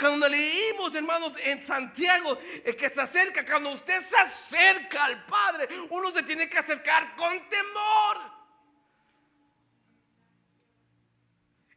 cuando 0.00 0.28
leímos, 0.28 0.92
hermanos, 0.92 1.34
en 1.40 1.62
Santiago, 1.62 2.36
el 2.64 2.74
que 2.74 2.88
se 2.88 3.00
acerca, 3.00 3.46
cuando 3.46 3.70
usted 3.70 4.00
se 4.00 4.16
acerca 4.16 5.04
al 5.04 5.24
Padre, 5.24 5.68
uno 5.90 6.10
se 6.10 6.24
tiene 6.24 6.48
que 6.48 6.58
acercar 6.58 7.14
con 7.14 7.48
temor. 7.48 8.18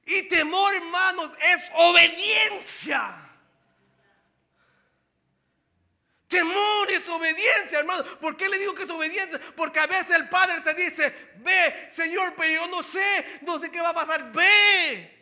Y 0.07 0.23
temor, 0.23 0.73
hermanos, 0.73 1.29
es 1.53 1.71
obediencia. 1.75 3.29
Temor 6.27 6.91
es 6.91 7.07
obediencia, 7.07 7.79
hermano. 7.79 8.03
¿Por 8.19 8.35
qué 8.35 8.49
le 8.49 8.57
digo 8.57 8.73
que 8.73 8.83
es 8.83 8.89
obediencia? 8.89 9.39
Porque 9.55 9.79
a 9.79 9.85
veces 9.85 10.15
el 10.15 10.27
Padre 10.27 10.61
te 10.61 10.73
dice, 10.73 11.33
ve, 11.35 11.87
Señor, 11.91 12.33
pero 12.35 12.63
yo 12.63 12.67
no 12.67 12.81
sé, 12.81 13.39
no 13.43 13.59
sé 13.59 13.69
qué 13.69 13.79
va 13.79 13.89
a 13.89 13.93
pasar, 13.93 14.31
ve. 14.31 15.16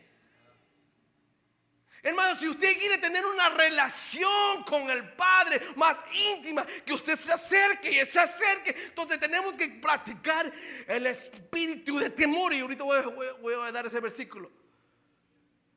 Hermano, 2.06 2.38
si 2.38 2.48
usted 2.48 2.78
quiere 2.78 3.00
tener 3.00 3.26
una 3.26 3.50
relación 3.50 4.64
con 4.64 4.92
el 4.92 5.12
Padre 5.14 5.60
más 5.76 5.98
íntima, 6.14 6.64
que 6.86 6.94
usted 6.94 7.16
se 7.16 7.34
acerque 7.34 7.90
y 7.90 8.06
se 8.06 8.20
acerque, 8.20 8.76
entonces 8.90 9.20
tenemos 9.20 9.58
que 9.58 9.68
practicar 9.68 10.54
el 10.86 11.08
espíritu 11.08 11.98
de 11.98 12.12
temor. 12.12 12.54
Y 12.54 12.60
ahorita 12.60 12.84
voy 12.84 13.56
a 13.56 13.72
dar 13.72 13.88
ese 13.88 14.00
versículo. 14.00 14.52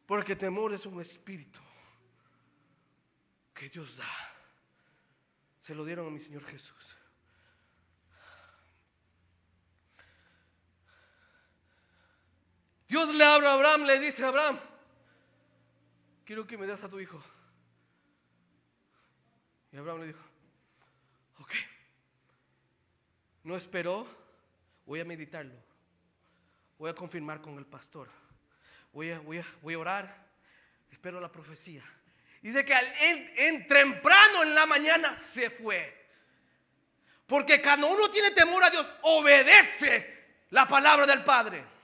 Porque 0.04 0.36
temor 0.36 0.74
es 0.74 0.84
un 0.84 1.00
espíritu 1.00 1.60
que 3.54 3.70
Dios 3.70 3.96
da 3.96 4.04
se 5.62 5.74
lo 5.74 5.84
dieron 5.86 6.08
a 6.08 6.10
mi 6.10 6.20
Señor 6.20 6.44
Jesús. 6.44 6.96
Dios 12.86 13.14
le 13.14 13.24
habla 13.24 13.50
a 13.50 13.54
Abraham, 13.54 13.84
le 13.84 13.98
dice 13.98 14.24
a 14.24 14.28
Abraham, 14.28 14.58
quiero 16.28 16.46
que 16.46 16.58
me 16.58 16.66
des 16.66 16.84
a 16.84 16.90
tu 16.90 17.00
hijo. 17.00 17.18
Y 19.72 19.78
Abraham 19.78 20.00
le 20.00 20.06
dijo, 20.08 20.20
ok, 21.38 21.52
no 23.44 23.56
esperó, 23.56 24.06
voy 24.84 25.00
a 25.00 25.06
meditarlo, 25.06 25.54
voy 26.76 26.90
a 26.90 26.94
confirmar 26.94 27.40
con 27.40 27.56
el 27.56 27.64
pastor, 27.64 28.10
voy 28.92 29.10
a, 29.10 29.20
voy 29.20 29.38
a, 29.38 29.46
voy 29.62 29.72
a 29.72 29.78
orar, 29.78 30.26
espero 30.92 31.18
la 31.18 31.32
profecía. 31.32 31.82
Dice 32.42 32.62
que 32.62 32.74
en, 32.76 33.66
temprano 33.66 34.42
en 34.42 34.54
la 34.54 34.66
mañana 34.66 35.18
se 35.32 35.48
fue. 35.48 36.10
Porque 37.26 37.62
cuando 37.62 37.86
uno 37.86 38.10
tiene 38.10 38.32
temor 38.32 38.62
a 38.64 38.70
Dios, 38.70 38.92
obedece 39.00 40.26
la 40.50 40.68
palabra 40.68 41.06
del 41.06 41.24
Padre. 41.24 41.77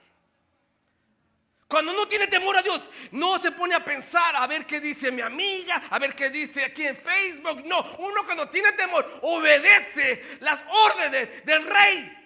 Cuando 1.67 1.93
uno 1.93 2.07
tiene 2.07 2.27
temor 2.27 2.55
a 2.57 2.61
Dios, 2.61 2.91
no 3.11 3.39
se 3.39 3.51
pone 3.51 3.73
a 3.73 3.83
pensar 3.83 4.35
a 4.35 4.45
ver 4.45 4.65
qué 4.65 4.79
dice 4.79 5.11
mi 5.11 5.21
amiga, 5.21 5.81
a 5.89 5.97
ver 5.97 6.13
qué 6.15 6.29
dice 6.29 6.63
aquí 6.63 6.85
en 6.85 6.95
Facebook. 6.95 7.65
No, 7.65 7.81
uno 7.97 8.23
cuando 8.25 8.47
tiene 8.49 8.71
temor, 8.73 9.19
obedece 9.23 10.37
las 10.41 10.63
órdenes 10.69 11.43
del 11.43 11.65
rey. 11.65 12.25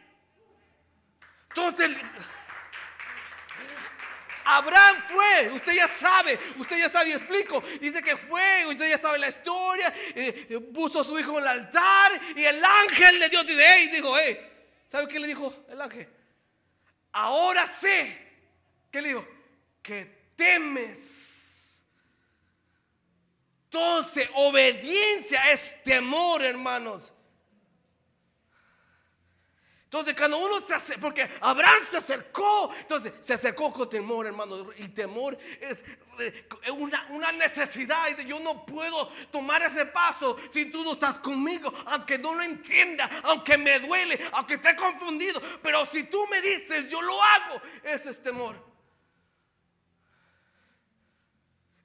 Entonces, 1.50 1.92
Abraham 4.44 4.98
fue, 5.08 5.52
usted 5.54 5.74
ya 5.74 5.88
sabe, 5.88 6.38
usted 6.58 6.78
ya 6.78 6.90
sabe 6.90 7.10
y 7.10 7.14
explico. 7.14 7.64
Dice 7.80 8.02
que 8.02 8.18
fue, 8.18 8.66
usted 8.68 8.90
ya 8.90 8.98
sabe 8.98 9.20
la 9.20 9.30
historia, 9.30 9.94
eh, 10.16 10.48
eh, 10.50 10.60
puso 10.74 11.00
a 11.00 11.04
su 11.04 11.18
hijo 11.18 11.38
en 11.38 11.44
el 11.44 11.48
altar 11.48 12.20
y 12.36 12.44
el 12.44 12.64
ángel 12.64 13.20
de 13.20 13.30
Dios 13.30 13.46
dice, 13.46 13.64
hey, 13.66 13.90
dijo, 13.90 14.18
hey, 14.18 14.40
¿sabe 14.86 15.08
qué 15.08 15.20
le 15.20 15.28
dijo 15.28 15.66
el 15.70 15.80
ángel? 15.80 16.10
Ahora 17.12 17.68
sé, 17.68 18.29
¿qué 18.92 19.02
le 19.02 19.10
dijo? 19.10 19.28
Que 19.82 20.32
temes. 20.36 21.80
Entonces, 23.66 24.28
obediencia 24.34 25.52
es 25.52 25.84
temor, 25.84 26.42
hermanos. 26.44 27.14
Entonces, 29.84 30.16
cuando 30.16 30.38
uno 30.38 30.60
se 30.60 30.76
hace, 30.76 31.00
porque 31.00 31.28
Abraham 31.42 31.80
se 31.80 31.98
acercó, 31.98 32.72
entonces 32.80 33.12
se 33.22 33.34
acercó 33.34 33.74
con 33.74 33.90
temor, 33.90 34.28
hermano. 34.28 34.68
Y 34.78 34.88
temor 34.90 35.36
es 35.60 35.84
una, 36.72 37.08
una 37.10 37.32
necesidad. 37.32 38.16
Yo 38.20 38.40
no 38.40 38.68
puedo 38.68 39.08
tomar 39.32 39.64
ese 39.64 39.88
paso 39.88 40.38
si 40.52 40.66
tú 40.66 40.84
no 40.84 40.92
estás 40.92 41.18
conmigo, 41.18 41.74
aunque 41.88 42.20
no 42.20 42.36
lo 42.36 42.44
entienda, 42.44 43.10
aunque 43.24 43.58
me 43.58 43.80
duele, 43.80 44.20
aunque 44.32 44.56
esté 44.56 44.76
confundido. 44.76 45.42
Pero 45.64 45.84
si 45.88 46.04
tú 46.04 46.28
me 46.28 46.40
dices, 46.40 46.92
yo 46.92 47.02
lo 47.02 47.24
hago, 47.24 47.60
ese 47.84 48.12
es 48.12 48.22
temor. 48.22 48.69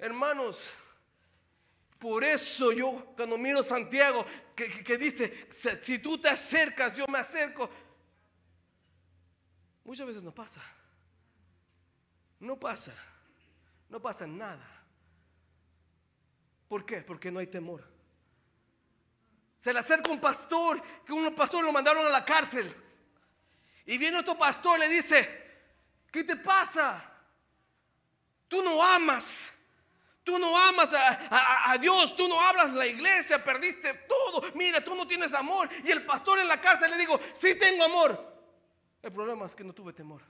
Hermanos, 0.05 0.71
por 1.99 2.25
eso 2.25 2.73
yo 2.73 3.15
cuando 3.17 3.39
miro 3.39 3.63
Santiago 3.63 4.27
que, 4.55 4.85
que, 4.85 4.99
dice, 4.99 5.49
si 5.83 5.99
tú 5.99 6.19
te 6.19 6.29
acercas, 6.29 6.95
yo 6.95 7.07
me 7.07 7.19
acerco, 7.19 7.71
Muchas 9.85 10.07
veces 10.07 10.23
no 10.23 10.35
pasa. 10.35 10.63
No 12.41 12.59
pasa. 12.59 12.95
No 13.89 14.01
pasa 14.01 14.27
nada. 14.27 14.67
¿Por 16.69 16.85
qué? 16.87 17.03
Porque 17.03 17.31
no 17.31 17.39
hay 17.39 17.47
temor. 17.47 17.85
Se 19.59 19.73
le 19.73 19.79
acerca 19.79 20.11
un 20.11 20.21
pastor, 20.21 20.83
que 21.05 21.13
un 21.13 21.35
pastor 21.35 21.65
lo 21.65 21.73
mandaron 21.73 22.07
a 22.07 22.11
la 22.11 22.25
cárcel. 22.25 22.75
Y 23.87 23.99
viene 23.99 24.19
otro 24.19 24.37
pastor 24.37 24.79
y 24.79 24.81
le 24.81 24.89
dice, 24.89 25.61
¿qué 26.11 26.25
te 26.25 26.37
pasa? 26.37 27.13
Tú 28.49 28.63
no 28.63 28.83
amas. 28.83 29.54
Tú 30.25 30.39
no 30.39 30.59
amas 30.59 30.93
a, 30.95 31.71
a, 31.71 31.79
Dios, 31.79 32.17
tú 32.17 32.27
no 32.27 32.41
hablas 32.41 32.73
la 32.73 32.87
iglesia, 32.87 33.45
perdiste 33.45 33.93
todo. 34.09 34.43
Mira, 34.55 34.83
tú 34.83 34.95
no 34.95 35.07
tienes 35.07 35.35
amor. 35.35 35.69
Y 35.85 35.91
el 35.91 36.05
pastor 36.07 36.41
en 36.41 36.49
la 36.49 36.59
cárcel 36.61 36.91
le 36.91 36.97
dijo, 36.97 37.21
sí 37.35 37.55
tengo 37.57 37.85
amor. 37.85 38.35
El 39.03 39.13
problema 39.13 39.45
es 39.45 39.55
que 39.55 39.63
no 39.63 39.75
tuve 39.75 39.93
temor. 39.93 40.23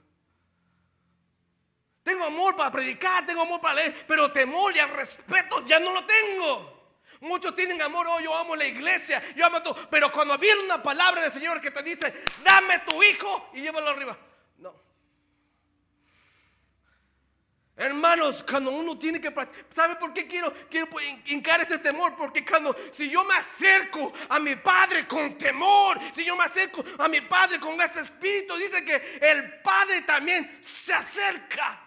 Tengo 2.03 2.25
amor 2.25 2.55
para 2.57 2.71
predicar, 2.71 3.25
tengo 3.25 3.41
amor 3.41 3.59
para 3.61 3.75
leer, 3.75 4.05
pero 4.05 4.31
temor 4.31 4.75
y 4.75 4.81
respeto 4.81 5.65
ya 5.65 5.79
no 5.79 5.91
lo 5.91 6.05
tengo. 6.05 6.75
Muchos 7.21 7.55
tienen 7.55 7.81
amor, 7.81 8.05
oh, 8.07 8.19
yo 8.19 8.35
amo 8.35 8.55
la 8.55 8.65
iglesia, 8.65 9.23
yo 9.35 9.45
amo 9.45 9.63
todo. 9.63 9.89
Pero 9.89 10.11
cuando 10.11 10.37
viene 10.37 10.61
una 10.61 10.83
palabra 10.83 11.21
del 11.21 11.31
Señor 11.31 11.61
que 11.61 11.71
te 11.71 11.81
dice, 11.81 12.25
dame 12.43 12.79
tu 12.79 13.01
hijo 13.01 13.49
y 13.53 13.61
llévalo 13.61 13.89
arriba. 13.89 14.17
No. 14.57 14.75
Hermanos, 17.77 18.45
cuando 18.49 18.71
uno 18.71 18.97
tiene 18.97 19.19
que 19.19 19.33
¿sabe 19.73 19.95
por 19.95 20.13
qué 20.13 20.25
quiero, 20.25 20.53
quiero 20.69 20.87
hincar 21.25 21.59
este 21.59 21.77
temor? 21.79 22.15
Porque 22.15 22.45
cuando, 22.45 22.73
si 22.93 23.09
yo 23.09 23.25
me 23.25 23.35
acerco 23.35 24.13
a 24.29 24.39
mi 24.39 24.55
Padre 24.55 25.05
con 25.05 25.37
temor, 25.37 25.99
si 26.15 26.23
yo 26.23 26.37
me 26.37 26.45
acerco 26.45 26.81
a 26.97 27.09
mi 27.09 27.19
Padre 27.19 27.59
con 27.59 27.79
ese 27.81 27.99
espíritu, 27.99 28.55
dice 28.55 28.85
que 28.85 29.19
el 29.21 29.59
Padre 29.61 30.03
también 30.03 30.57
se 30.61 30.93
acerca. 30.93 31.81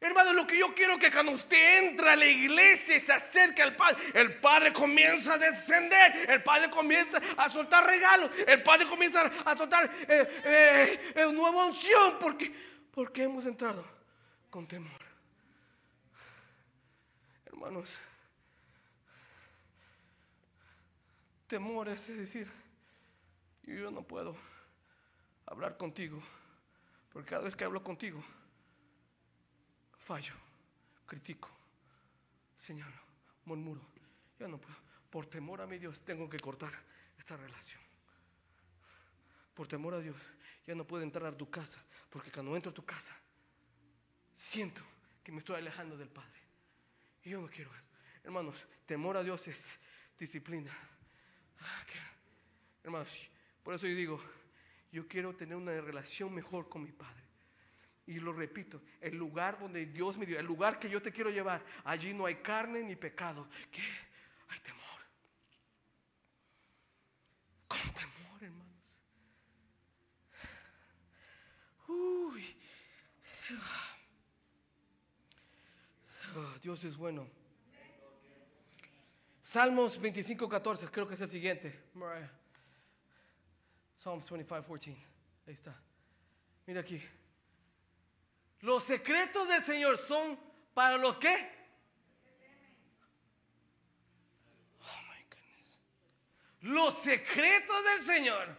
Hermano, 0.00 0.32
lo 0.32 0.46
que 0.46 0.58
yo 0.58 0.72
quiero 0.74 0.96
que 0.96 1.10
cuando 1.10 1.32
usted 1.32 1.82
entra 1.82 2.12
a 2.12 2.16
la 2.16 2.26
iglesia 2.26 2.96
y 2.96 3.00
se 3.00 3.12
acerque 3.12 3.62
al 3.62 3.74
Padre, 3.74 3.98
el 4.14 4.34
Padre 4.34 4.72
comienza 4.72 5.34
a 5.34 5.38
descender, 5.38 6.30
el 6.30 6.42
Padre 6.42 6.70
comienza 6.70 7.20
a 7.36 7.50
soltar 7.50 7.84
regalos, 7.84 8.30
el 8.46 8.62
Padre 8.62 8.86
comienza 8.86 9.28
a 9.44 9.56
soltar 9.56 9.90
eh, 10.08 10.42
eh, 10.44 11.12
eh 11.16 11.32
nueva 11.32 11.66
unción, 11.66 12.16
porque, 12.20 12.52
porque 12.92 13.24
hemos 13.24 13.44
entrado 13.44 14.01
con 14.52 14.68
temor. 14.68 15.00
Hermanos, 17.46 17.98
temor 21.46 21.88
es 21.88 22.06
decir, 22.08 22.52
yo 23.62 23.90
no 23.90 24.02
puedo 24.02 24.36
hablar 25.46 25.78
contigo, 25.78 26.22
porque 27.14 27.30
cada 27.30 27.44
vez 27.44 27.56
que 27.56 27.64
hablo 27.64 27.82
contigo, 27.82 28.22
fallo, 29.96 30.34
critico, 31.06 31.48
señalo, 32.58 33.00
murmuro. 33.46 33.80
Ya 34.38 34.48
no 34.48 34.58
puedo. 34.58 34.76
Por 35.08 35.24
temor 35.24 35.62
a 35.62 35.66
mi 35.66 35.78
Dios 35.78 35.98
tengo 36.04 36.28
que 36.28 36.38
cortar 36.38 36.72
esta 37.18 37.38
relación. 37.38 37.80
Por 39.54 39.66
temor 39.66 39.94
a 39.94 40.00
Dios 40.00 40.16
ya 40.66 40.74
no 40.74 40.86
puedo 40.86 41.02
entrar 41.02 41.32
a 41.32 41.36
tu 41.38 41.48
casa, 41.48 41.82
porque 42.10 42.30
cuando 42.30 42.54
entro 42.54 42.70
a 42.70 42.74
tu 42.74 42.84
casa 42.84 43.16
siento 44.34 44.82
que 45.22 45.32
me 45.32 45.38
estoy 45.38 45.56
alejando 45.56 45.96
del 45.96 46.08
Padre. 46.08 46.40
Y 47.24 47.30
yo 47.30 47.40
no 47.40 47.48
quiero 47.48 47.70
Hermanos, 48.24 48.64
temor 48.86 49.16
a 49.16 49.22
Dios 49.22 49.48
es 49.48 49.78
disciplina. 50.16 50.72
Ah, 51.60 51.84
hermanos, 52.84 53.08
por 53.62 53.74
eso 53.74 53.86
yo 53.86 53.94
digo, 53.94 54.22
yo 54.92 55.08
quiero 55.08 55.34
tener 55.34 55.56
una 55.56 55.80
relación 55.80 56.32
mejor 56.32 56.68
con 56.68 56.82
mi 56.82 56.92
Padre. 56.92 57.22
Y 58.06 58.14
lo 58.14 58.32
repito, 58.32 58.82
el 59.00 59.16
lugar 59.16 59.58
donde 59.58 59.86
Dios 59.86 60.18
me 60.18 60.26
dio, 60.26 60.38
el 60.38 60.46
lugar 60.46 60.78
que 60.78 60.90
yo 60.90 61.00
te 61.00 61.12
quiero 61.12 61.30
llevar, 61.30 61.64
allí 61.84 62.12
no 62.12 62.26
hay 62.26 62.36
carne 62.36 62.82
ni 62.82 62.96
pecado. 62.96 63.48
¿Qué? 63.70 63.82
Hay 64.48 64.60
temor. 64.60 64.82
Con 67.68 67.94
temor, 67.94 68.42
hermanos. 68.42 68.96
Uy. 71.88 72.56
Ah, 76.34 76.51
Dios 76.62 76.84
es 76.84 76.96
bueno. 76.96 77.28
Salmos 79.42 80.00
25, 80.00 80.48
14, 80.48 80.86
creo 80.86 81.08
que 81.08 81.14
es 81.14 81.20
el 81.20 81.28
siguiente. 81.28 81.86
Mariah. 81.94 82.30
Psalms 83.96 84.30
25, 84.30 84.62
14. 84.62 84.90
Ahí 85.48 85.54
está. 85.54 85.74
Mira 86.64 86.80
aquí. 86.80 87.02
Los 88.60 88.84
secretos 88.84 89.48
del 89.48 89.64
Señor 89.64 89.98
son 89.98 90.38
para 90.72 90.96
los 90.98 91.16
que. 91.18 91.34
Oh 94.80 95.02
my 95.08 95.24
goodness. 95.24 95.80
Los 96.60 96.94
secretos 96.94 97.84
del 97.84 98.04
Señor 98.04 98.56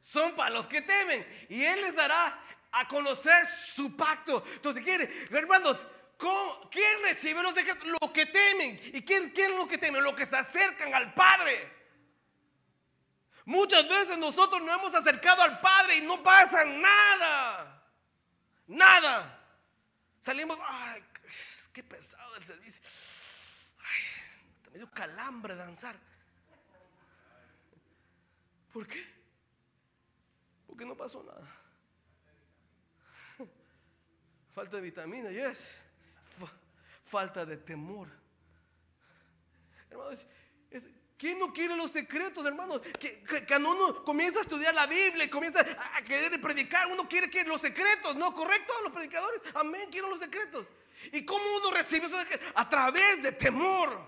son 0.00 0.36
para 0.36 0.50
los 0.50 0.68
que 0.68 0.82
temen. 0.82 1.26
Y 1.48 1.64
Él 1.64 1.82
les 1.82 1.96
dará 1.96 2.40
a 2.70 2.86
conocer 2.86 3.44
su 3.48 3.96
pacto. 3.96 4.44
Entonces, 4.54 4.84
quiere, 4.84 5.26
hermanos, 5.30 5.84
¿quién 6.70 7.02
recibe 7.02 7.42
los? 7.42 7.54
Los 8.00 8.10
que 8.12 8.26
temen. 8.26 8.80
¿Y 8.92 9.02
quién, 9.02 9.30
quién 9.30 9.52
es 9.52 9.56
lo 9.56 9.66
que 9.66 9.78
temen? 9.78 10.02
Los 10.02 10.14
que 10.14 10.26
se 10.26 10.36
acercan 10.36 10.94
al 10.94 11.12
Padre. 11.14 11.72
Muchas 13.44 13.86
veces 13.88 14.16
nosotros 14.18 14.62
no 14.62 14.72
hemos 14.72 14.94
acercado 14.94 15.42
al 15.42 15.60
Padre 15.60 15.98
y 15.98 16.02
no 16.02 16.22
pasa 16.22 16.64
nada. 16.64 17.82
Nada. 18.66 19.40
Salimos, 20.20 20.58
ay, 20.62 21.04
qué 21.72 21.82
pesado 21.82 22.36
el 22.36 22.44
servicio. 22.44 22.82
Ay, 23.80 24.70
me 24.72 24.78
dio 24.78 24.90
calambre 24.90 25.54
danzar. 25.54 25.96
¿Por 28.72 28.86
qué? 28.86 29.06
Porque 30.66 30.86
no 30.86 30.96
pasó 30.96 31.22
nada. 31.22 31.46
Falta 34.54 34.76
de 34.76 34.82
vitamina, 34.82 35.30
yes. 35.30 35.83
Falta 37.04 37.46
de 37.46 37.56
temor. 37.58 38.08
Hermanos, 39.90 40.26
¿Quién 41.16 41.38
no 41.38 41.52
quiere 41.52 41.76
los 41.76 41.90
secretos, 41.90 42.44
hermanos? 42.44 42.80
Que, 43.00 43.24
cuando 43.46 43.70
uno 43.70 44.04
comienza 44.04 44.40
a 44.40 44.42
estudiar 44.42 44.74
la 44.74 44.86
Biblia 44.86 45.30
comienza 45.30 45.60
a 45.94 46.02
querer 46.02 46.38
predicar, 46.40 46.86
uno 46.88 47.08
quiere 47.08 47.30
que 47.30 47.44
los 47.44 47.60
secretos, 47.60 48.16
¿no? 48.16 48.34
¿Correcto? 48.34 48.74
Los 48.82 48.92
predicadores, 48.92 49.40
amén, 49.54 49.88
quiero 49.90 50.10
los 50.10 50.18
secretos. 50.18 50.66
¿Y 51.12 51.24
cómo 51.24 51.44
uno 51.56 51.70
recibe 51.70 52.06
esos 52.06 52.18
secretos? 52.18 52.52
A 52.54 52.68
través 52.68 53.22
de 53.22 53.32
temor. 53.32 54.06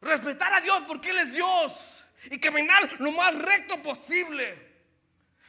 Respetar 0.00 0.54
a 0.54 0.60
Dios 0.60 0.84
porque 0.86 1.10
Él 1.10 1.18
es 1.18 1.32
Dios. 1.32 2.04
Y 2.30 2.38
caminar 2.38 3.00
lo 3.00 3.10
más 3.12 3.36
recto 3.36 3.82
posible. 3.82 4.71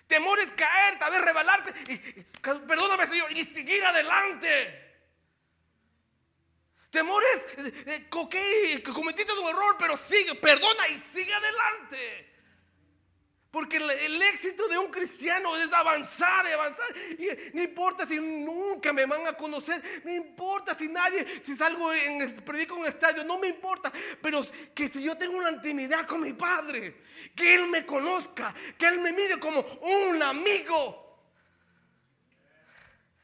Temor 0.07 0.39
es 0.39 0.51
caer, 0.51 0.99
tal 0.99 1.11
vez 1.11 1.21
rebalarte. 1.21 1.73
Y, 1.91 1.97
perdóname, 2.41 3.07
Señor, 3.07 3.31
y 3.31 3.43
seguir 3.45 3.83
adelante. 3.83 4.83
Temores, 6.89 7.47
eh, 7.57 7.83
eh, 7.87 8.07
ok, 8.11 8.35
cometiste 8.93 9.33
un 9.33 9.49
error, 9.49 9.75
pero 9.79 9.97
sigue, 9.97 10.35
perdona 10.35 10.87
y 10.89 11.01
sigue 11.11 11.33
adelante. 11.33 12.32
Porque 13.53 13.77
el, 13.77 14.19
éxito 14.19 14.67
de 14.67 14.79
un 14.79 14.89
cristiano 14.89 15.55
es 15.55 15.71
avanzar 15.71 16.47
avanzar. 16.47 16.87
Y 17.19 17.27
no 17.55 17.61
importa 17.61 18.03
si 18.03 18.19
nunca 18.19 18.91
me 18.91 19.05
van 19.05 19.27
a 19.27 19.33
conocer, 19.33 20.01
no 20.03 20.11
importa 20.11 20.73
si 20.73 20.87
nadie, 20.87 21.39
si 21.39 21.55
salgo 21.55 21.93
en 21.93 22.17
predico 22.43 22.73
en 22.73 22.81
un 22.81 22.87
estadio, 22.87 23.23
no 23.23 23.37
me 23.37 23.49
importa. 23.49 23.93
Pero 24.23 24.41
que 24.73 24.89
si 24.89 25.03
yo 25.03 25.15
tengo 25.15 25.37
una 25.37 25.51
intimidad 25.51 26.07
con 26.07 26.21
mi 26.21 26.33
padre, 26.33 27.03
que 27.35 27.53
él 27.53 27.67
me 27.67 27.85
conozca, 27.85 28.55
que 28.75 28.87
él 28.87 28.99
me 28.99 29.13
mire 29.13 29.37
como 29.37 29.59
un 29.59 30.23
amigo. 30.23 31.21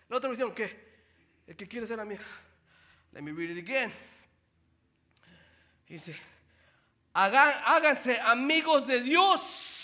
La 0.10 0.18
otra 0.18 0.30
visión, 0.30 0.54
que 0.54 0.90
el 1.48 1.56
que 1.56 1.68
quiere 1.68 1.88
ser 1.88 2.00
amigo. 2.00 2.24
Let 3.14 3.24
me 3.24 3.32
read 3.32 3.58
it 3.58 3.68
again. 3.68 3.92
Dice, 5.88 6.16
háganse 7.16 8.20
amigos 8.20 8.86
de 8.86 9.02
Dios. 9.02 9.78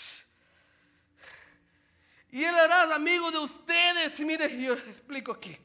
Y 2.30 2.44
Él 2.44 2.54
hará 2.54 2.94
amigos 2.94 3.32
de 3.32 3.38
ustedes. 3.38 4.18
Y 4.20 4.24
mire, 4.24 4.60
yo 4.60 4.74
explico 4.74 5.32
aquí. 5.32 5.56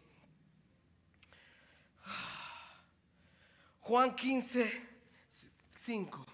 Juan 3.82 4.16
15, 4.16 4.90
5. 5.76 6.26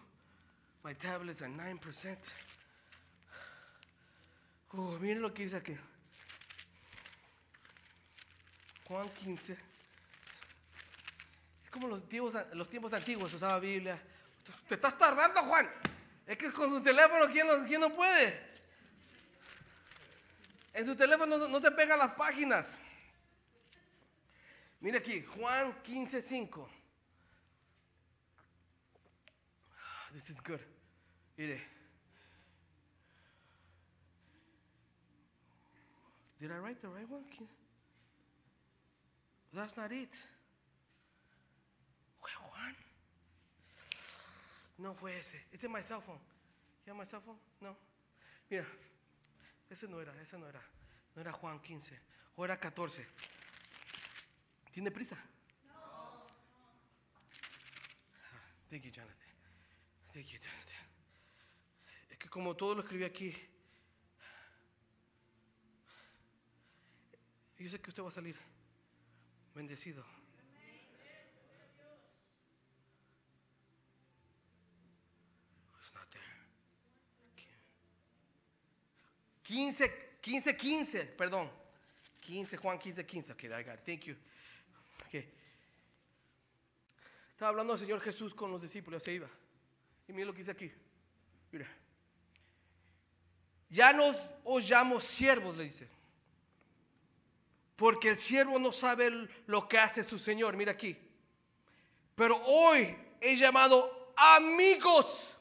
My 0.83 0.93
tablet's 0.95 1.41
at 1.41 1.49
9%. 1.49 2.17
Oh, 4.73 4.97
miren 4.99 5.21
lo 5.21 5.33
que 5.33 5.43
dice 5.43 5.57
aquí. 5.57 5.75
Juan 8.87 9.09
15 9.09 9.67
como 11.77 11.89
los 11.89 12.09
tiempos, 12.09 12.33
los 12.53 12.69
tiempos 12.69 12.91
antiguos 12.93 13.33
usaba 13.33 13.59
Biblia. 13.59 14.01
Te 14.67 14.75
estás 14.75 14.97
tardando, 14.97 15.43
Juan. 15.43 15.69
Es 16.25 16.37
que 16.37 16.51
con 16.51 16.69
su 16.69 16.81
teléfono, 16.81 17.27
¿quién 17.31 17.47
quién 17.67 17.81
no 17.81 17.93
puede? 17.93 18.46
En 20.77 20.85
su 20.85 20.95
teléfono 20.95 21.47
no, 21.47 21.59
se 21.59 21.71
pegan 21.71 21.97
las 21.97 22.13
páginas. 22.13 22.77
Mire 24.79 24.99
aquí, 24.99 25.23
Juan 25.23 25.73
15, 25.81 26.21
5. 26.21 26.69
This 30.13 30.29
is 30.29 30.39
good. 30.39 30.59
Mire. 31.35 31.59
Did 36.39 36.51
I 36.51 36.59
write 36.59 36.79
the 36.79 36.89
right 36.89 37.09
one? 37.09 37.25
That's 39.51 39.75
not 39.75 39.91
it. 39.91 40.13
No 44.77 44.93
fue 44.93 45.17
ese. 45.17 45.43
Este 45.51 45.65
es 45.65 45.73
mi 45.73 45.81
cell 45.81 46.01
phone. 46.01 46.19
¿Ya 46.85 46.93
my 46.93 47.03
cell 47.03 47.19
phone? 47.25 47.39
No. 47.61 47.75
Mira, 48.47 48.67
ese 49.69 49.87
no 49.87 49.99
era, 50.01 50.13
ese 50.21 50.37
no 50.37 50.47
era. 50.47 50.61
No 51.15 51.21
era 51.21 51.31
Juan 51.31 51.59
15. 51.59 51.99
O 52.35 52.45
era 52.45 52.59
14. 52.59 53.05
¿Tiene 54.71 54.91
prisa? 54.91 55.17
No. 55.65 56.27
Thank 58.69 58.83
you, 58.83 58.91
Jonathan. 58.91 59.27
Thank 60.13 60.27
you, 60.27 60.39
Jonathan. 60.39 60.87
Es 62.09 62.17
que 62.17 62.29
como 62.29 62.55
todo 62.55 62.75
lo 62.75 62.81
escribí 62.81 63.03
aquí, 63.03 63.35
yo 67.57 67.69
sé 67.69 67.81
que 67.81 67.89
usted 67.89 68.03
va 68.03 68.09
a 68.09 68.11
salir 68.11 68.37
bendecido. 69.55 70.05
It's 75.79 75.93
not 75.93 76.09
there. 76.11 76.36
15, 79.47 79.91
15, 80.21 80.57
15, 80.57 81.03
perdón. 81.17 81.49
15, 82.19 82.57
Juan 82.57 82.77
15, 82.77 83.05
15. 83.05 83.31
Okay, 83.31 83.47
I 83.47 83.63
got 83.63 83.75
it. 83.75 83.85
Thank 83.85 84.07
you. 84.07 84.15
Okay. 85.07 85.25
Estaba 87.31 87.49
hablando 87.49 87.73
el 87.73 87.79
Señor 87.79 88.01
Jesús 88.01 88.33
con 88.33 88.51
los 88.51 88.61
discípulos, 88.61 89.01
se 89.03 89.13
iba. 89.13 89.29
Y 90.07 90.11
mira 90.11 90.25
lo 90.25 90.33
que 90.33 90.39
dice 90.39 90.51
aquí. 90.51 90.69
Mira. 91.51 91.65
Ya 93.69 93.93
nos 93.93 94.17
os 94.43 94.69
llamo 94.69 94.99
siervos, 94.99 95.55
le 95.55 95.63
dice. 95.63 95.87
Porque 97.77 98.09
el 98.09 98.17
siervo 98.17 98.59
no 98.59 98.73
sabe 98.73 99.29
lo 99.45 99.69
que 99.69 99.77
hace 99.77 100.03
su 100.03 100.19
Señor. 100.19 100.57
Mira 100.57 100.73
aquí. 100.73 100.97
Pero 102.15 102.35
hoy 102.45 102.97
he 103.21 103.37
llamado 103.37 104.13
amigos. 104.17 105.36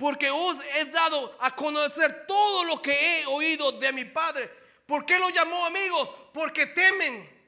Porque 0.00 0.30
os 0.30 0.56
he 0.76 0.86
dado 0.86 1.36
a 1.40 1.54
conocer 1.54 2.24
todo 2.26 2.64
lo 2.64 2.80
que 2.80 3.20
he 3.20 3.26
oído 3.26 3.72
de 3.72 3.92
mi 3.92 4.06
Padre. 4.06 4.50
¿Por 4.86 5.04
qué 5.04 5.18
lo 5.18 5.28
llamó 5.28 5.66
amigos? 5.66 6.08
Porque 6.32 6.66
temen. 6.66 7.38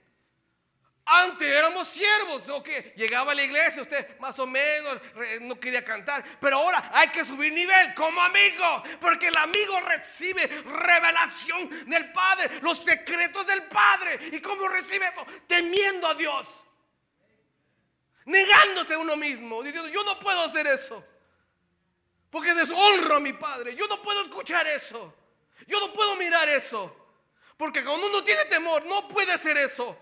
Antes 1.04 1.48
éramos 1.48 1.88
siervos, 1.88 2.46
o 2.50 2.62
que 2.62 2.92
llegaba 2.94 3.32
a 3.32 3.34
la 3.34 3.42
iglesia, 3.42 3.82
usted 3.82 4.18
más 4.20 4.38
o 4.38 4.46
menos 4.46 5.00
no 5.40 5.58
quería 5.58 5.84
cantar, 5.84 6.24
pero 6.40 6.58
ahora 6.58 6.90
hay 6.92 7.08
que 7.08 7.24
subir 7.24 7.52
nivel 7.52 7.94
como 7.94 8.20
amigo, 8.20 8.84
porque 9.00 9.28
el 9.28 9.36
amigo 9.36 9.80
recibe 9.80 10.46
revelación 10.46 11.88
del 11.90 12.12
Padre, 12.12 12.60
los 12.60 12.78
secretos 12.78 13.46
del 13.46 13.64
Padre. 13.64 14.28
¿Y 14.30 14.40
cómo 14.40 14.68
recibe 14.68 15.08
eso? 15.08 15.26
Temiendo 15.48 16.06
a 16.06 16.14
Dios, 16.14 16.62
negándose 18.26 18.94
a 18.94 18.98
uno 18.98 19.16
mismo, 19.16 19.62
diciendo, 19.62 19.88
yo 19.88 20.04
no 20.04 20.20
puedo 20.20 20.42
hacer 20.42 20.68
eso, 20.68 21.04
porque 22.32 22.54
deshonro 22.54 23.16
a 23.16 23.20
mi 23.20 23.34
Padre, 23.34 23.76
yo 23.76 23.86
no 23.86 24.00
puedo 24.00 24.22
escuchar 24.22 24.66
eso, 24.66 25.14
yo 25.66 25.78
no 25.78 25.92
puedo 25.92 26.16
mirar 26.16 26.48
eso, 26.48 26.96
porque 27.58 27.84
cuando 27.84 28.06
uno 28.06 28.24
tiene 28.24 28.46
temor, 28.46 28.86
no 28.86 29.06
puede 29.06 29.32
hacer 29.32 29.58
eso. 29.58 29.98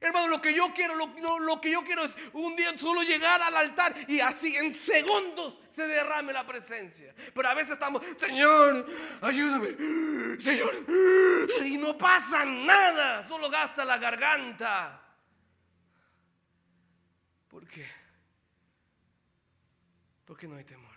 Hermano, 0.00 0.28
lo 0.28 0.40
que 0.40 0.54
yo 0.54 0.72
quiero, 0.72 0.94
lo, 0.94 1.60
que 1.60 1.70
yo 1.70 1.84
quiero 1.84 2.02
es 2.04 2.12
un 2.32 2.56
día 2.56 2.76
solo 2.78 3.02
llegar 3.02 3.42
al 3.42 3.54
altar 3.54 3.94
y 4.08 4.20
así 4.20 4.56
en 4.56 4.74
segundos 4.74 5.58
se 5.68 5.86
derrame 5.86 6.32
la 6.32 6.46
presencia. 6.46 7.14
Pero 7.34 7.46
a 7.46 7.52
veces 7.52 7.72
estamos, 7.72 8.02
Señor, 8.16 8.86
ayúdame, 9.20 10.40
Señor, 10.40 10.86
y 11.62 11.76
no 11.76 11.98
pasa 11.98 12.46
nada, 12.46 13.22
solo 13.28 13.50
gasta 13.50 13.84
la 13.84 13.98
garganta. 13.98 15.02
¿Por 17.50 17.68
qué? 17.68 17.99
Porque 20.30 20.46
no 20.46 20.54
hay 20.54 20.62
temor. 20.62 20.94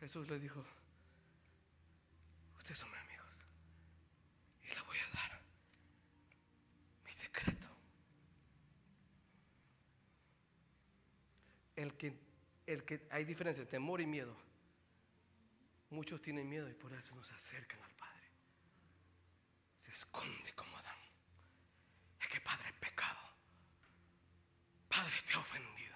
Jesús 0.00 0.26
le 0.26 0.38
dijo, 0.38 0.64
ustedes 2.56 2.78
son 2.78 2.88
el 11.76 11.94
que, 11.98 12.18
el 12.66 12.84
que 12.84 13.06
hay 13.10 13.26
diferencia, 13.26 13.68
temor 13.68 14.00
y 14.00 14.06
miedo. 14.06 14.34
Muchos 15.90 16.22
tienen 16.22 16.48
miedo 16.48 16.70
y 16.70 16.72
por 16.72 16.90
eso 16.94 17.14
no 17.14 17.22
se 17.22 17.34
acercan 17.34 17.82
al 17.82 17.90
Padre. 17.96 18.28
Se 19.80 19.92
esconde 19.92 20.54
como 20.54 20.74
Adán. 20.78 20.98
Es 22.18 22.28
que 22.28 22.40
Padre 22.40 22.70
es 22.70 22.74
pecado. 22.76 23.20
Padre 24.88 25.14
te 25.26 25.34
ha 25.34 25.38
ofendido. 25.38 25.87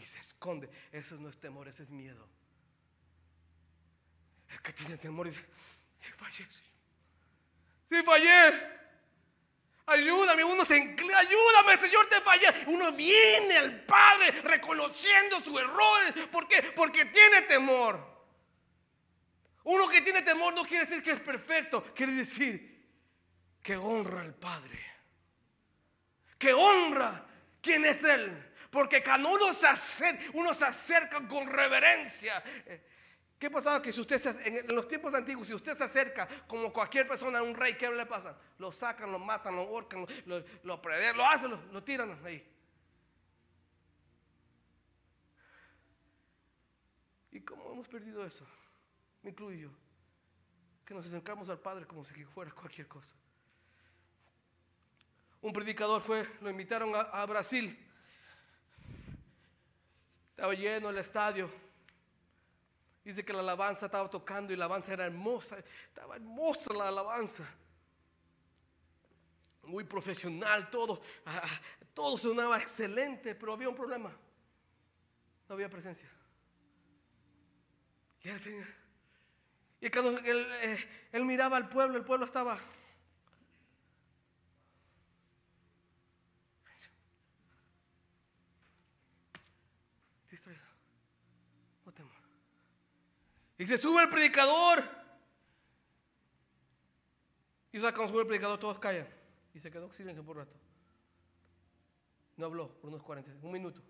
Y 0.00 0.04
se 0.04 0.18
esconde. 0.18 0.70
Eso 0.90 1.16
no 1.16 1.28
es 1.28 1.38
temor, 1.38 1.68
eso 1.68 1.82
es 1.82 1.90
miedo. 1.90 2.26
El 4.48 4.60
que 4.62 4.72
tiene 4.72 4.96
temor 4.96 5.26
dice, 5.26 5.44
si 5.98 6.10
fallé, 6.12 6.46
Si 7.86 8.02
fallé. 8.02 8.80
Ayúdame, 9.86 10.44
uno 10.44 10.64
se 10.64 10.74
ayúdame, 10.74 11.76
Señor, 11.76 12.08
te 12.08 12.20
fallé. 12.20 12.46
Uno 12.68 12.92
viene 12.92 13.56
al 13.58 13.84
Padre 13.84 14.30
reconociendo 14.42 15.40
sus 15.40 15.60
errores. 15.60 16.14
¿Por 16.28 16.48
qué? 16.48 16.62
Porque 16.74 17.04
tiene 17.06 17.42
temor. 17.42 18.08
Uno 19.64 19.88
que 19.88 20.00
tiene 20.00 20.22
temor 20.22 20.54
no 20.54 20.64
quiere 20.64 20.86
decir 20.86 21.02
que 21.02 21.10
es 21.10 21.20
perfecto, 21.20 21.92
quiere 21.94 22.12
decir 22.12 22.88
que 23.62 23.76
honra 23.76 24.22
al 24.22 24.34
Padre. 24.34 24.78
Que 26.38 26.54
honra 26.54 27.26
quién 27.60 27.84
es 27.84 28.02
Él. 28.04 28.49
Porque 28.70 29.02
cuando 29.02 29.30
uno 29.30 29.52
se 29.52 29.66
acerca, 29.66 30.24
uno 30.34 30.54
se 30.54 30.64
acerca 30.64 31.26
con 31.26 31.48
reverencia. 31.48 32.42
¿Qué 33.36 33.50
pasaba? 33.50 33.82
Que 33.82 33.92
si 33.92 34.00
usted 34.00 34.18
se, 34.18 34.60
en, 34.60 34.74
los 34.74 34.86
tiempos 34.86 35.12
antiguos, 35.14 35.46
si 35.46 35.54
usted 35.54 35.72
se 35.72 35.82
acerca 35.82 36.28
como 36.46 36.72
cualquier 36.72 37.08
persona 37.08 37.40
a 37.40 37.42
un 37.42 37.54
rey, 37.54 37.74
¿qué 37.74 37.90
le 37.90 38.06
pasa? 38.06 38.38
Lo 38.58 38.70
sacan, 38.70 39.10
lo 39.10 39.18
matan, 39.18 39.56
lo 39.56 39.62
ahorcan, 39.62 40.06
lo, 40.26 40.38
lo, 40.62 40.80
lo 40.82 41.26
hacen, 41.26 41.50
lo, 41.72 41.82
tiran 41.82 42.16
ahí. 42.24 42.46
¿Y 47.32 47.40
cómo 47.40 47.72
hemos 47.72 47.88
perdido 47.88 48.24
eso? 48.24 48.46
Me 49.22 49.30
incluyo 49.30 49.68
yo. 49.68 49.76
Que 50.84 50.94
nos 50.94 51.06
acercamos 51.06 51.48
al 51.48 51.58
Padre 51.58 51.86
como 51.86 52.04
si 52.04 52.24
fuera 52.24 52.52
cualquier 52.52 52.86
cosa. 52.86 53.14
Un 55.40 55.52
predicador 55.52 56.02
fue, 56.02 56.28
lo 56.40 56.50
invitaron 56.50 56.92
a 56.94 57.24
Brasil. 57.26 57.89
Estaba 60.40 60.54
lleno 60.54 60.88
el 60.88 60.96
estadio 60.96 61.50
Dice 63.04 63.22
que 63.22 63.32
la 63.34 63.40
alabanza 63.40 63.84
estaba 63.84 64.08
tocando 64.08 64.54
y 64.54 64.56
la 64.56 64.64
alabanza 64.64 64.94
era 64.94 65.04
hermosa. 65.04 65.58
Estaba 65.58 66.16
hermosa 66.16 66.72
la 66.72 66.88
alabanza. 66.88 67.44
Muy 69.64 69.84
profesional, 69.84 70.70
todo. 70.70 71.02
Todo 71.92 72.16
sonaba 72.16 72.56
excelente, 72.56 73.34
pero 73.34 73.52
había 73.52 73.68
un 73.68 73.74
problema. 73.74 74.10
No 75.46 75.54
había 75.54 75.68
presencia. 75.68 76.08
Y, 79.80 79.90
cuando 79.90 80.18
él, 80.20 80.46
eh, 80.62 80.88
él 81.12 81.24
miraba 81.26 81.58
al 81.58 81.68
pueblo, 81.68 81.98
el 81.98 82.04
pueblo 82.04 82.24
estaba 82.24 82.58
Y 93.60 93.66
se 93.66 93.76
sube 93.76 94.02
el 94.02 94.08
predicador. 94.08 94.82
Y 97.70 97.78
cuando 97.78 98.08
sube 98.08 98.22
el 98.22 98.26
predicador, 98.26 98.58
todos 98.58 98.78
callan. 98.78 99.06
Y 99.52 99.60
se 99.60 99.70
quedó 99.70 99.92
silencio 99.92 100.24
por 100.24 100.38
un 100.38 100.44
rato. 100.44 100.56
No 102.38 102.46
habló 102.46 102.72
por 102.80 102.88
unos 102.88 103.02
40, 103.02 103.32
un 103.42 103.52
minuto. 103.52 103.82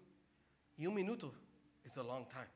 Y 0.77 0.89
un 0.89 0.95
minuto 0.95 1.33
es 1.85 1.97
a 1.97 2.03
long 2.03 2.29
time. 2.29 2.49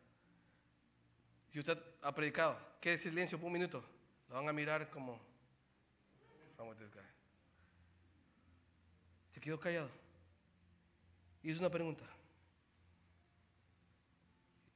Si 1.50 1.61
usted 1.61 1.79
ha 2.03 2.12
predicado, 2.12 2.59
quede 2.81 2.98
silencio 2.98 3.38
por 3.38 3.46
un 3.46 3.53
minuto. 3.53 3.85
Lo 4.29 4.35
van 4.35 4.48
a 4.48 4.53
mirar 4.53 4.90
como, 4.90 5.20
Se 9.31 9.40
quedó 9.40 9.61
callado. 9.61 9.90
Y 11.44 11.53
hizo 11.53 11.61
una 11.61 11.70
pregunta. 11.70 12.05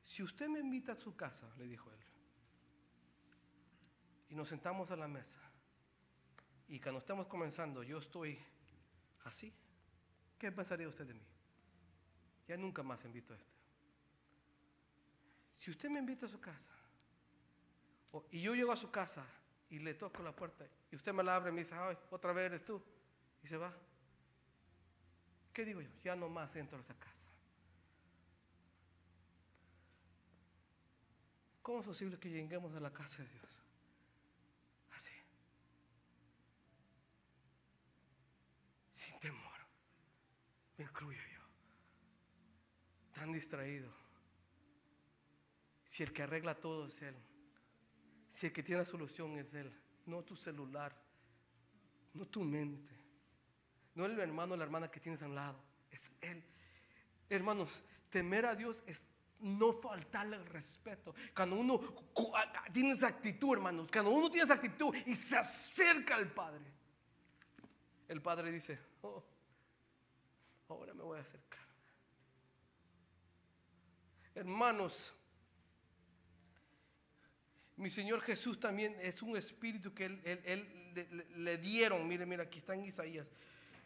Si 0.05 0.23
usted 0.23 0.47
me 0.47 0.61
invita 0.61 0.93
a 0.93 0.97
su 0.97 1.17
casa, 1.17 1.53
le 1.57 1.65
dijo 1.65 1.91
él, 1.91 2.08
y 4.29 4.35
nos 4.35 4.49
sentamos 4.49 4.91
a 4.91 4.97
la 4.97 5.09
mesa 5.09 5.41
y 6.69 6.79
cuando 6.81 6.99
estamos 6.99 7.27
comenzando 7.27 7.83
yo 7.83 7.99
estoy 7.99 8.39
así, 9.25 9.53
¿qué 10.39 10.53
pensaría 10.53 10.87
usted 10.87 11.07
de 11.07 11.15
mí? 11.15 11.27
Ya 12.47 12.57
nunca 12.57 12.83
más 12.83 13.05
invito 13.05 13.33
a 13.33 13.37
este. 13.37 13.53
Si 15.57 15.71
usted 15.71 15.89
me 15.89 15.99
invita 15.99 16.27
a 16.27 16.29
su 16.29 16.41
casa 16.41 16.71
y 18.31 18.41
yo 18.41 18.55
llego 18.55 18.71
a 18.71 18.77
su 18.77 18.91
casa 18.91 19.27
y 19.71 19.79
le 19.79 19.95
toco 19.95 20.23
la 20.23 20.33
puerta 20.33 20.67
y 20.91 20.97
usted 20.97 21.13
me 21.13 21.23
la 21.23 21.37
abre 21.37 21.51
y 21.51 21.55
me 21.55 21.61
dice, 21.61 21.75
ay, 21.75 21.97
otra 22.11 22.33
vez 22.33 22.47
eres 22.47 22.65
tú 22.65 22.83
y 23.43 23.49
se 23.49 23.57
va. 23.57 23.75
¿Qué 25.53 25.65
digo 25.65 25.81
yo? 25.81 25.91
Ya 26.05 26.15
no 26.15 26.29
más 26.29 26.55
entro 26.55 26.79
a 26.79 26.83
esa 26.83 26.95
casa. 26.95 27.15
¿Cómo 31.63 31.81
es 31.81 31.87
posible 31.87 32.19
que 32.19 32.31
lleguemos 32.31 32.75
a 32.75 32.81
la 32.81 32.93
casa 32.93 33.23
de 33.23 33.29
Dios? 33.31 33.59
temor. 39.21 39.59
Me 40.79 40.85
incluyo 40.85 41.21
yo. 41.33 41.41
Tan 43.13 43.33
distraído. 43.33 43.93
si 45.85 46.03
el 46.03 46.13
que 46.13 46.23
arregla 46.23 46.55
todo 46.55 46.87
es 46.87 47.03
Él, 47.03 47.17
si 48.31 48.47
el 48.47 48.53
que 48.53 48.63
tiene 48.63 48.83
la 48.83 48.87
solución 48.87 49.39
es 49.39 49.53
Él, 49.55 49.73
no 50.07 50.23
tu 50.23 50.37
celular, 50.37 50.95
no 52.15 52.27
tu 52.27 52.45
mente, 52.45 52.95
no 53.95 54.07
el 54.07 54.19
hermano 54.21 54.55
o 54.55 54.57
la 54.57 54.65
hermana 54.65 54.91
que 54.91 55.01
tienes 55.01 55.23
al 55.23 55.35
lado, 55.35 55.59
es 55.91 56.13
Él. 56.21 56.45
Hermanos, 57.29 57.83
temer 58.11 58.47
a 58.47 58.55
Dios 58.55 58.83
es 58.87 59.03
no 59.41 59.73
faltarle 59.73 60.37
el 60.37 60.47
respeto. 60.47 61.15
Cuando 61.35 61.57
uno 61.57 61.81
tiene 62.73 62.93
esa 62.93 63.09
actitud, 63.09 63.55
hermanos, 63.55 63.89
cuando 63.91 64.11
uno 64.11 64.31
tiene 64.31 64.45
esa 64.45 64.55
actitud 64.55 64.95
y 65.07 65.15
se 65.15 65.37
acerca 65.37 66.15
al 66.15 66.31
Padre, 66.33 66.65
el 68.09 68.23
Padre 68.23 68.53
dice, 68.53 68.79
oh, 69.03 69.25
ahora 70.69 70.95
me 70.95 71.03
voy 71.03 71.19
a 71.19 71.23
acercar. 71.23 71.67
Hermanos, 74.35 75.15
mi 77.77 77.91
Señor 77.91 78.21
Jesús 78.21 78.59
también 78.59 78.97
es 79.01 79.23
un 79.23 79.37
espíritu 79.37 79.95
que 79.95 80.07
él, 80.07 81.27
le, 81.37 81.59
dieron. 81.59 82.07
Mire, 82.07 82.27
mira, 82.27 82.45
aquí 82.45 82.59
está 82.59 82.75
en 82.75 82.85
Isaías. 82.85 83.27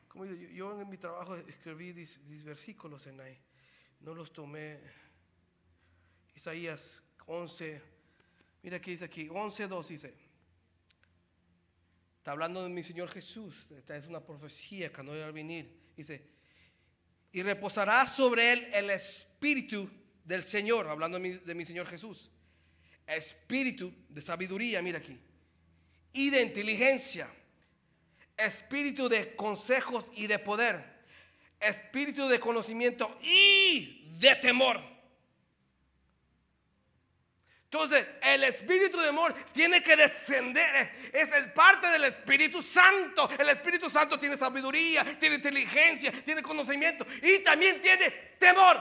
Como 0.08 0.26
yo, 0.26 0.80
en 0.80 0.88
mi 0.88 0.98
trabajo 0.98 1.36
escribí 1.36 1.92
10 1.92 2.44
versículos 2.44 3.06
en 3.06 3.20
ahí. 3.20 3.38
No 4.00 4.14
los 4.14 4.32
tomé. 4.32 4.80
Isaías 6.34 7.02
11. 7.26 7.82
Mira 8.62 8.80
que 8.80 8.90
dice 8.90 9.04
aquí, 9.04 9.28
11, 9.30 9.68
2 9.68 9.88
dice. 9.88 10.14
Está 12.18 12.32
hablando 12.32 12.62
de 12.62 12.68
mi 12.68 12.82
Señor 12.82 13.08
Jesús. 13.08 13.70
Esta 13.72 13.96
es 13.96 14.06
una 14.06 14.20
profecía 14.20 14.92
que 14.92 15.02
no 15.02 15.12
va 15.12 15.26
a 15.26 15.30
venir. 15.32 15.92
Dice, 15.96 16.30
y 17.32 17.42
reposará 17.42 18.06
sobre 18.06 18.52
él 18.52 18.68
el 18.74 18.90
espíritu 18.90 19.90
del 20.24 20.44
Señor, 20.44 20.86
hablando 20.88 21.18
de 21.18 21.54
mi 21.54 21.64
Señor 21.64 21.86
Jesús. 21.86 22.30
Espíritu 23.06 23.92
de 24.08 24.22
sabiduría, 24.22 24.80
mira 24.82 24.98
aquí, 24.98 25.18
y 26.12 26.30
de 26.30 26.42
inteligencia, 26.42 27.28
espíritu 28.36 29.08
de 29.08 29.34
consejos 29.34 30.04
y 30.14 30.26
de 30.26 30.38
poder, 30.38 30.84
espíritu 31.58 32.28
de 32.28 32.38
conocimiento 32.38 33.18
y 33.22 34.08
de 34.18 34.36
temor. 34.36 34.91
Entonces, 37.72 38.06
el 38.20 38.44
Espíritu 38.44 39.00
de 39.00 39.08
amor 39.08 39.34
tiene 39.50 39.82
que 39.82 39.96
descender. 39.96 41.10
Es 41.10 41.30
parte 41.54 41.86
del 41.86 42.04
Espíritu 42.04 42.60
Santo. 42.60 43.30
El 43.38 43.48
Espíritu 43.48 43.88
Santo 43.88 44.18
tiene 44.18 44.36
sabiduría, 44.36 45.18
tiene 45.18 45.36
inteligencia, 45.36 46.12
tiene 46.22 46.42
conocimiento 46.42 47.06
y 47.22 47.38
también 47.38 47.80
tiene 47.80 48.10
temor. 48.38 48.78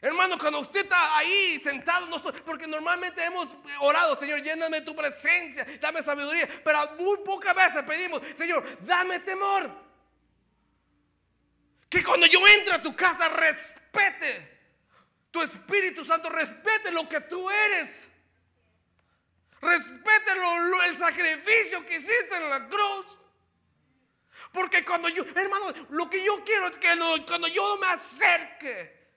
Hermano, 0.00 0.36
cuando 0.36 0.58
usted 0.58 0.80
está 0.80 1.16
ahí 1.16 1.60
sentado, 1.60 2.20
porque 2.44 2.66
normalmente 2.66 3.24
hemos 3.24 3.56
orado, 3.78 4.18
Señor, 4.18 4.42
lléname 4.42 4.80
tu 4.80 4.96
presencia, 4.96 5.64
dame 5.80 6.02
sabiduría, 6.02 6.48
pero 6.64 6.96
muy 6.98 7.18
pocas 7.18 7.54
veces 7.54 7.84
pedimos, 7.84 8.20
Señor, 8.36 8.66
dame 8.80 9.20
temor. 9.20 9.70
Que 11.88 12.02
cuando 12.02 12.26
yo 12.26 12.44
entre 12.44 12.74
a 12.74 12.82
tu 12.82 12.96
casa 12.96 13.28
respete, 13.28 14.53
tu 15.34 15.42
Espíritu 15.42 16.04
Santo 16.04 16.30
respete 16.30 16.92
lo 16.92 17.08
que 17.08 17.20
tú 17.22 17.50
eres. 17.50 18.08
Respete 19.60 20.30
el 20.86 20.96
sacrificio 20.96 21.84
que 21.84 21.96
hiciste 21.96 22.36
en 22.36 22.48
la 22.48 22.68
cruz. 22.68 23.18
Porque 24.52 24.84
cuando 24.84 25.08
yo, 25.08 25.24
hermano, 25.24 25.72
lo 25.88 26.08
que 26.08 26.24
yo 26.24 26.44
quiero 26.44 26.68
es 26.68 26.76
que 26.76 26.96
cuando 27.26 27.48
yo 27.48 27.76
me 27.78 27.88
acerque, 27.88 29.08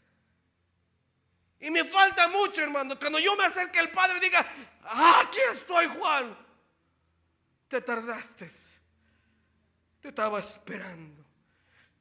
y 1.59 1.69
me 1.69 1.83
falta 1.83 2.27
mucho, 2.29 2.63
hermano. 2.63 2.97
Cuando 2.97 3.19
yo 3.19 3.35
me 3.35 3.45
acerque 3.45 3.77
al 3.77 3.91
Padre 3.91 4.19
diga, 4.19 4.43
aquí 4.85 5.37
estoy, 5.51 5.85
Juan. 5.85 6.35
Te 7.67 7.79
tardaste. 7.79 8.49
Te 10.01 10.07
estaba 10.07 10.39
esperando. 10.39 11.23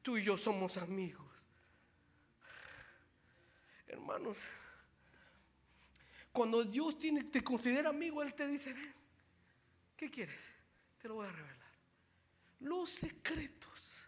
Tú 0.00 0.16
y 0.16 0.22
yo 0.22 0.38
somos 0.38 0.78
amigos. 0.78 1.25
Hermanos, 3.96 4.36
cuando 6.30 6.62
Dios 6.62 6.98
tiene, 6.98 7.24
te 7.24 7.42
considera 7.42 7.88
amigo, 7.88 8.22
Él 8.22 8.34
te 8.34 8.46
dice, 8.46 8.74
ven, 8.74 8.94
¿qué 9.96 10.10
quieres? 10.10 10.38
Te 11.00 11.08
lo 11.08 11.14
voy 11.14 11.26
a 11.26 11.32
revelar. 11.32 11.66
Los 12.60 12.90
secretos. 12.90 14.02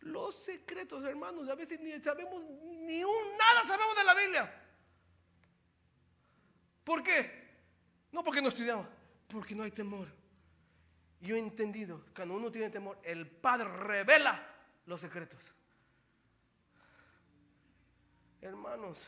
Los 0.00 0.34
secretos, 0.34 1.04
hermanos, 1.04 1.48
a 1.48 1.54
veces 1.54 1.78
ni 1.78 1.92
sabemos 2.02 2.42
ni 2.42 3.04
un 3.04 3.36
nada 3.38 3.64
sabemos 3.64 3.94
de 3.96 4.04
la 4.04 4.14
Biblia. 4.14 4.62
¿Por 6.82 7.02
qué? 7.02 7.50
No 8.10 8.24
porque 8.24 8.42
no 8.42 8.48
estudiamos, 8.48 8.86
porque 9.28 9.54
no 9.54 9.62
hay 9.62 9.70
temor. 9.70 10.08
Yo 11.20 11.36
he 11.36 11.38
entendido, 11.38 12.04
cuando 12.16 12.34
uno 12.34 12.50
tiene 12.50 12.70
temor, 12.70 12.98
el 13.04 13.28
Padre 13.28 13.68
revela 13.76 14.44
los 14.86 15.00
secretos. 15.00 15.40
Hermanos, 18.42 18.98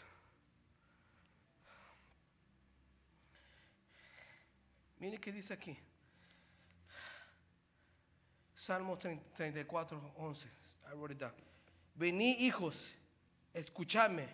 mire 5.00 5.18
qué 5.18 5.32
dice 5.32 5.52
aquí. 5.52 5.76
Salmo 8.54 8.96
34, 8.96 10.14
11. 10.18 10.48
Vení 11.96 12.30
hijos, 12.44 12.94
escuchadme, 13.52 14.28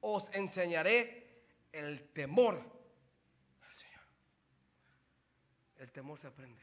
os 0.00 0.34
enseñaré 0.34 1.44
el 1.70 2.02
temor 2.12 2.56
al 2.56 3.74
Señor. 3.76 4.04
El 5.78 5.92
temor 5.92 6.18
se 6.18 6.26
aprende. 6.26 6.60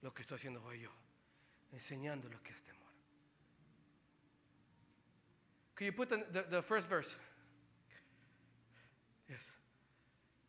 Lo 0.00 0.14
que 0.14 0.22
estoy 0.22 0.36
haciendo 0.36 0.64
hoy 0.64 0.80
yo, 0.80 0.90
enseñando 1.72 2.30
lo 2.30 2.42
que 2.42 2.52
es 2.52 2.62
temor. 2.62 2.85
Can 5.76 5.84
you 5.86 5.92
put 5.92 6.08
the, 6.08 6.44
the, 6.50 6.62
first 6.62 6.88
verse? 6.88 7.14
Yes. 9.28 9.52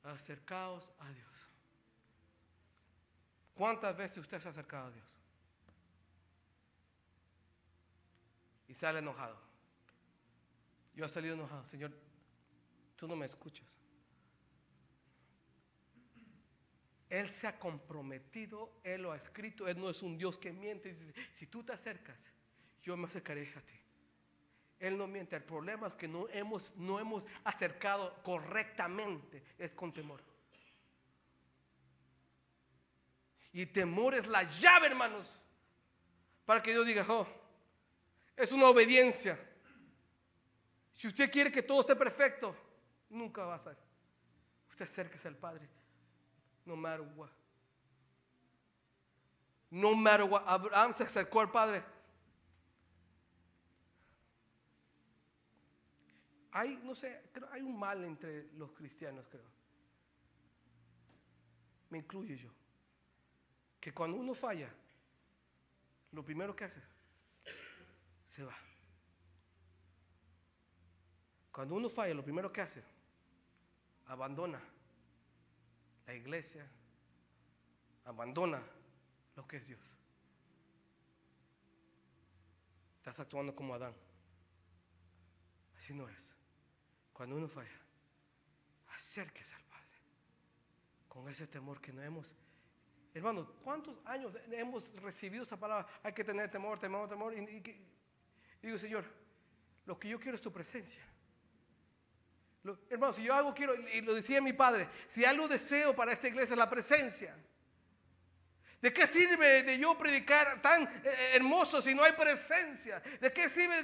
Acercaos 0.06 0.84
a 1.02 1.14
Dios. 1.14 1.48
¿Cuántas 3.54 3.98
veces 3.98 4.20
usted 4.20 4.40
se 4.40 4.48
ha 4.48 4.52
acercado 4.52 4.88
a 4.88 4.92
Dios? 4.92 5.06
Y 8.70 8.74
sale 8.74 9.00
enojado. 9.00 9.38
Yo 10.96 11.06
he 11.06 11.10
salido 11.10 11.36
enojado, 11.36 11.66
Señor, 11.66 11.92
tú 12.96 13.08
no 13.08 13.16
me 13.18 13.26
escuchas. 13.26 13.68
Él 17.10 17.30
se 17.30 17.48
ha 17.48 17.60
comprometido, 17.60 18.80
Él 18.84 19.04
lo 19.04 19.12
ha 19.12 19.18
escrito, 19.18 19.68
Él 19.68 19.80
no 19.80 19.90
es 19.90 20.02
un 20.02 20.18
Dios 20.18 20.38
que 20.38 20.54
miente. 20.54 20.94
Dice, 20.94 21.14
si 21.34 21.48
tú 21.48 21.64
te 21.64 21.74
acercas, 21.74 22.18
yo 22.82 22.96
me 22.96 23.08
acercaré 23.08 23.52
a 23.56 23.62
ti. 23.62 23.87
Él 24.80 24.98
no 24.98 25.08
miente. 25.08 25.36
El 25.36 25.44
problema 25.44 25.88
es 25.88 25.94
que 25.96 26.08
no 26.08 26.28
hemos, 26.30 26.76
no 26.76 27.00
hemos 27.00 27.26
acercado 27.44 28.22
correctamente, 28.24 29.44
es 29.58 29.72
con 29.72 29.92
temor. 29.92 30.22
Y 33.54 33.66
temor 33.66 34.14
es 34.14 34.28
la 34.28 34.44
llave, 34.44 34.88
hermanos, 34.88 35.28
para 36.46 36.62
que 36.62 36.72
Dios 36.72 36.86
diga, 36.86 37.06
oh, 37.10 37.28
es 38.36 38.52
una 38.52 38.68
obediencia. 38.68 39.40
Si 40.94 41.08
usted 41.08 41.32
quiere 41.32 41.52
que 41.52 41.64
todo 41.64 41.82
esté 41.82 41.96
perfecto, 41.96 42.56
nunca 43.10 43.44
va 43.46 43.56
a 43.56 43.60
ser. 43.60 43.78
Usted 44.70 44.86
acérquese 44.86 45.28
al 45.28 45.36
Padre. 45.36 45.68
No 46.66 46.76
matter 46.76 47.02
what. 47.16 47.32
No 49.72 49.96
matter 49.96 50.26
what. 50.26 50.44
Abraham 50.46 50.94
se 50.94 51.04
acercó 51.04 51.42
al 51.42 51.52
Padre. 51.52 51.84
Hay, 56.58 56.80
no 56.84 56.96
sé, 56.96 57.30
creo, 57.32 57.48
hay 57.52 57.62
un 57.62 57.78
mal 57.78 58.04
entre 58.04 58.52
los 58.54 58.72
cristianos, 58.72 59.28
creo. 59.30 59.46
Me 61.92 62.00
incluye 62.00 62.36
yo. 62.36 62.50
Que 63.80 63.94
cuando 63.94 64.18
uno 64.18 64.34
falla, 64.34 64.68
lo 66.14 66.26
primero 66.26 66.56
que 66.56 66.64
hace, 66.64 66.82
se 68.26 68.44
va. 68.44 68.56
Cuando 71.52 71.76
uno 71.76 71.90
falla, 71.90 72.16
lo 72.16 72.24
primero 72.24 72.52
que 72.52 72.62
hace, 72.62 72.84
abandona 74.08 74.60
la 76.08 76.14
iglesia, 76.16 76.68
abandona 78.06 78.64
lo 79.36 79.48
que 79.48 79.58
es 79.58 79.68
Dios. 79.68 79.96
Estás 82.98 83.20
actuando 83.20 83.56
como 83.56 83.76
Adán. 83.76 83.94
Así 85.78 85.94
no 85.94 86.10
es. 86.10 86.37
Cuando 87.18 87.36
uno 87.36 87.48
falla, 87.48 87.72
acérquese 88.96 89.56
al 89.56 89.64
Padre. 89.64 89.88
Con 91.08 91.28
ese 91.30 91.48
temor 91.48 91.82
que 91.82 91.92
no 91.92 92.04
hemos. 92.04 92.36
Hermanos, 93.12 93.48
¿cuántos 93.64 93.98
años 94.06 94.32
hemos 94.52 94.84
recibido 95.02 95.42
esa 95.42 95.58
palabra? 95.58 95.88
Hay 96.04 96.14
que 96.14 96.24
tener 96.24 96.52
temor, 96.52 96.78
temor, 96.80 97.10
temor. 97.10 97.34
Y, 97.34 97.64
digo, 98.62 98.78
Señor, 98.78 99.04
Lo 99.88 99.98
que 99.98 100.10
yo 100.10 100.20
quiero 100.20 100.36
es 100.36 100.42
tu 100.42 100.52
presencia. 100.52 101.02
Lo- 102.64 102.78
hermano, 102.90 103.14
si 103.14 103.24
yo 103.24 103.34
algo 103.34 103.54
quiero, 103.56 103.74
y 103.90 104.02
lo 104.02 104.14
decía 104.14 104.42
mi 104.42 104.52
padre, 104.52 104.90
si 105.08 105.24
algo 105.24 105.48
deseo 105.48 105.96
para 105.96 106.12
esta 106.12 106.28
iglesia 106.28 106.54
es 106.54 106.58
la 106.60 106.70
presencia. 106.70 107.34
¿De 108.82 108.94
qué 108.94 109.08
sirve 109.08 109.64
de 109.64 109.80
yo 109.80 109.98
predicar 109.98 110.62
tan 110.62 110.84
eh, 111.04 111.32
hermoso 111.34 111.82
si 111.82 111.96
no 111.96 112.04
hay 112.04 112.12
presencia? 112.12 113.02
¿De 113.20 113.34
qué 113.34 113.50
sirve 113.50 113.82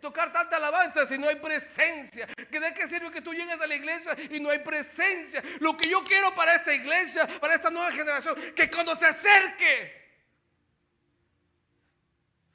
tocar 0.00 0.32
tanta 0.32 0.56
alabanza 0.56 1.06
si 1.06 1.16
no 1.16 1.28
hay 1.28 1.36
presencia? 1.36 2.26
¿Que 2.26 2.58
¿De 2.58 2.74
qué 2.74 2.88
sirve 2.88 3.12
que 3.12 3.20
tú 3.20 3.32
llegues 3.32 3.60
a 3.60 3.66
la 3.66 3.74
iglesia 3.76 4.16
y 4.30 4.40
no 4.40 4.50
hay 4.50 4.58
presencia? 4.58 5.40
Lo 5.60 5.76
que 5.76 5.88
yo 5.88 6.02
quiero 6.02 6.34
para 6.34 6.56
esta 6.56 6.74
iglesia, 6.74 7.26
para 7.40 7.54
esta 7.54 7.70
nueva 7.70 7.92
generación, 7.92 8.34
que 8.56 8.68
cuando 8.68 8.96
se 8.96 9.06
acerque, 9.06 10.02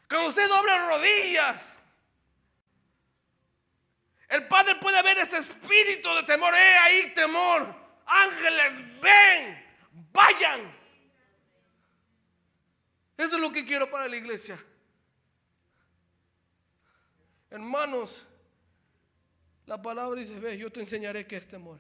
cuando 0.10 0.28
usted 0.28 0.48
doble 0.48 0.78
rodillas, 0.78 1.78
el 4.28 4.46
Padre 4.48 4.76
puede 4.76 5.02
ver 5.04 5.20
ese 5.20 5.38
espíritu 5.38 6.14
de 6.16 6.24
temor. 6.24 6.54
¡Eh, 6.54 6.78
ahí 6.80 7.14
temor! 7.14 7.74
Ángeles, 8.06 9.00
ven, 9.02 9.66
vayan. 10.12 10.77
Eso 13.18 13.36
es 13.36 13.42
lo 13.42 13.52
que 13.52 13.66
quiero 13.66 13.90
para 13.90 14.08
la 14.08 14.16
iglesia. 14.16 14.64
Hermanos, 17.50 18.28
la 19.66 19.82
palabra 19.82 20.20
dice, 20.20 20.40
ve, 20.40 20.58
yo 20.58 20.72
te 20.72 20.80
enseñaré 20.80 21.26
qué 21.26 21.38
es 21.38 21.48
temor. 21.48 21.80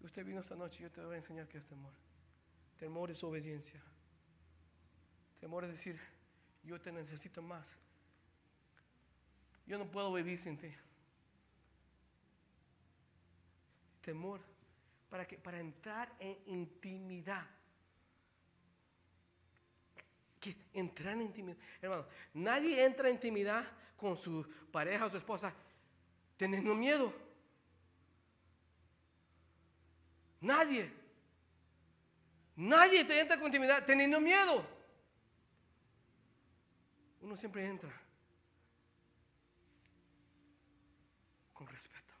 Usted 0.00 0.24
vino 0.24 0.40
esta 0.40 0.56
noche, 0.56 0.82
yo 0.82 0.90
te 0.90 1.04
voy 1.04 1.14
a 1.14 1.18
enseñar 1.18 1.46
qué 1.48 1.58
es 1.58 1.66
temor. 1.66 1.92
Temor 2.78 3.10
es 3.10 3.22
obediencia. 3.22 3.82
Temor 5.40 5.64
es 5.64 5.72
decir, 5.72 6.00
yo 6.62 6.80
te 6.80 6.92
necesito 6.92 7.42
más. 7.42 7.66
Yo 9.66 9.78
no 9.78 9.90
puedo 9.90 10.12
vivir 10.12 10.40
sin 10.40 10.56
ti. 10.56 10.72
Temor 14.00 14.40
para 15.10 15.26
que 15.26 15.36
para 15.36 15.60
entrar 15.60 16.10
en 16.18 16.38
intimidad. 16.46 17.46
Que 20.54 20.78
entrar 20.78 21.14
en 21.14 21.22
intimidad. 21.22 21.58
Hermano, 21.82 22.06
nadie 22.34 22.84
entra 22.84 23.08
en 23.08 23.14
intimidad 23.14 23.66
con 23.96 24.16
su 24.16 24.46
pareja 24.70 25.06
o 25.06 25.10
su 25.10 25.16
esposa 25.16 25.52
teniendo 26.36 26.74
miedo. 26.74 27.12
Nadie. 30.40 30.92
Nadie 32.56 33.04
te 33.04 33.20
entra 33.20 33.36
con 33.36 33.46
intimidad 33.46 33.84
teniendo 33.84 34.20
miedo. 34.20 34.66
Uno 37.20 37.36
siempre 37.36 37.66
entra 37.66 37.92
con 41.52 41.66
respeto. 41.66 42.14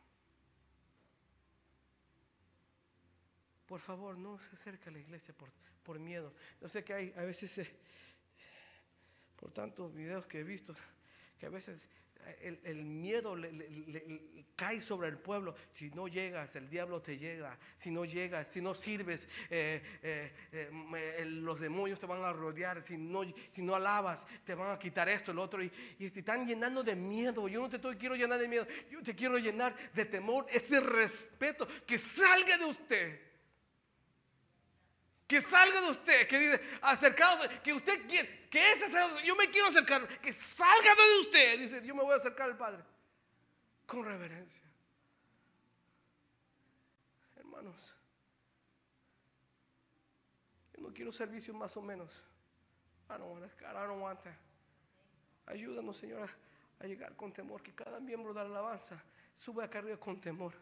Por 3.66 3.80
favor, 3.80 4.18
no 4.18 4.38
se 4.38 4.54
acerque 4.54 4.88
a 4.88 4.92
la 4.92 4.98
iglesia 4.98 5.34
por, 5.34 5.50
por 5.82 5.98
miedo. 5.98 6.32
Yo 6.60 6.68
sé 6.68 6.82
que 6.82 6.92
hay 6.94 7.14
a 7.16 7.22
veces, 7.22 7.70
por 9.38 9.52
tantos 9.52 9.94
videos 9.94 10.26
que 10.26 10.40
he 10.40 10.44
visto, 10.44 10.74
que 11.38 11.46
a 11.46 11.50
veces 11.50 11.88
el, 12.42 12.84
miedo 12.84 13.34
le, 13.36 14.44
cae 14.54 14.82
sobre 14.82 15.08
el 15.08 15.18
pueblo. 15.18 15.54
Si 15.72 15.90
no 15.90 16.08
llegas, 16.08 16.56
el 16.56 16.68
diablo 16.68 17.00
te 17.00 17.16
llega. 17.16 17.56
Si 17.76 17.90
no 17.90 18.04
llegas, 18.04 18.50
si 18.50 18.60
no 18.60 18.74
sirves, 18.74 19.28
eh, 19.48 19.80
eh, 20.02 20.32
eh, 20.52 21.16
el- 21.18 21.42
los 21.44 21.60
demonios 21.60 21.98
te 21.98 22.06
van 22.06 22.22
a 22.22 22.32
rodear. 22.32 22.84
Si 22.84 22.98
no, 22.98 23.22
si 23.50 23.62
no 23.62 23.74
alabas, 23.76 24.26
te 24.44 24.54
van 24.54 24.72
a 24.72 24.78
quitar 24.78 25.08
esto, 25.08 25.30
el 25.30 25.38
otro. 25.38 25.62
Y, 25.62 25.70
y 25.98 26.10
te 26.10 26.20
están 26.20 26.46
llenando 26.46 26.82
de 26.82 26.94
miedo. 26.96 27.48
Yo 27.48 27.60
no 27.66 27.70
te 27.70 27.78
quiero 27.96 28.16
llenar 28.16 28.38
de 28.40 28.48
miedo. 28.48 28.66
Yo 28.90 29.02
te 29.02 29.14
quiero 29.14 29.38
llenar 29.38 29.74
de 29.94 30.04
temor, 30.04 30.46
ese 30.50 30.80
respeto 30.80 31.66
que 31.86 31.98
salga 31.98 32.58
de 32.58 32.64
usted. 32.64 33.27
Que 35.28 35.42
salga 35.42 35.82
de 35.82 35.90
usted, 35.90 36.26
que 36.26 36.38
dice, 36.38 36.78
acercados, 36.80 37.46
que 37.62 37.74
usted 37.74 38.08
quiere, 38.08 38.48
que 38.48 38.72
ese 38.72 38.90
sea- 38.90 39.22
yo 39.22 39.36
me 39.36 39.50
quiero 39.50 39.68
acercar, 39.68 40.20
que 40.20 40.32
salga 40.32 40.94
de 40.94 41.20
usted, 41.20 41.58
dice, 41.58 41.86
yo 41.86 41.94
me 41.94 42.02
voy 42.02 42.14
a 42.14 42.16
acercar 42.16 42.48
al 42.48 42.56
Padre, 42.56 42.82
con 43.86 44.04
reverencia. 44.06 44.64
Hermanos, 47.36 47.94
yo 50.74 50.80
no 50.80 50.94
quiero 50.94 51.12
servicio 51.12 51.52
más 51.52 51.76
o 51.76 51.82
menos. 51.82 52.10
I 53.10 53.18
don't 53.18 53.30
want 53.30 53.52
that, 53.60 53.70
I 53.76 53.86
don't. 53.86 54.18
Ayúdanos, 55.44 55.96
Señor, 55.98 56.22
a, 56.80 56.84
a 56.84 56.86
llegar 56.86 57.14
con 57.16 57.34
temor, 57.34 57.62
que 57.62 57.74
cada 57.74 58.00
miembro 58.00 58.32
de 58.32 58.40
la 58.40 58.46
alabanza 58.46 59.02
suba 59.34 59.64
acá 59.64 59.78
arriba 59.80 59.98
con 59.98 60.18
temor. 60.20 60.54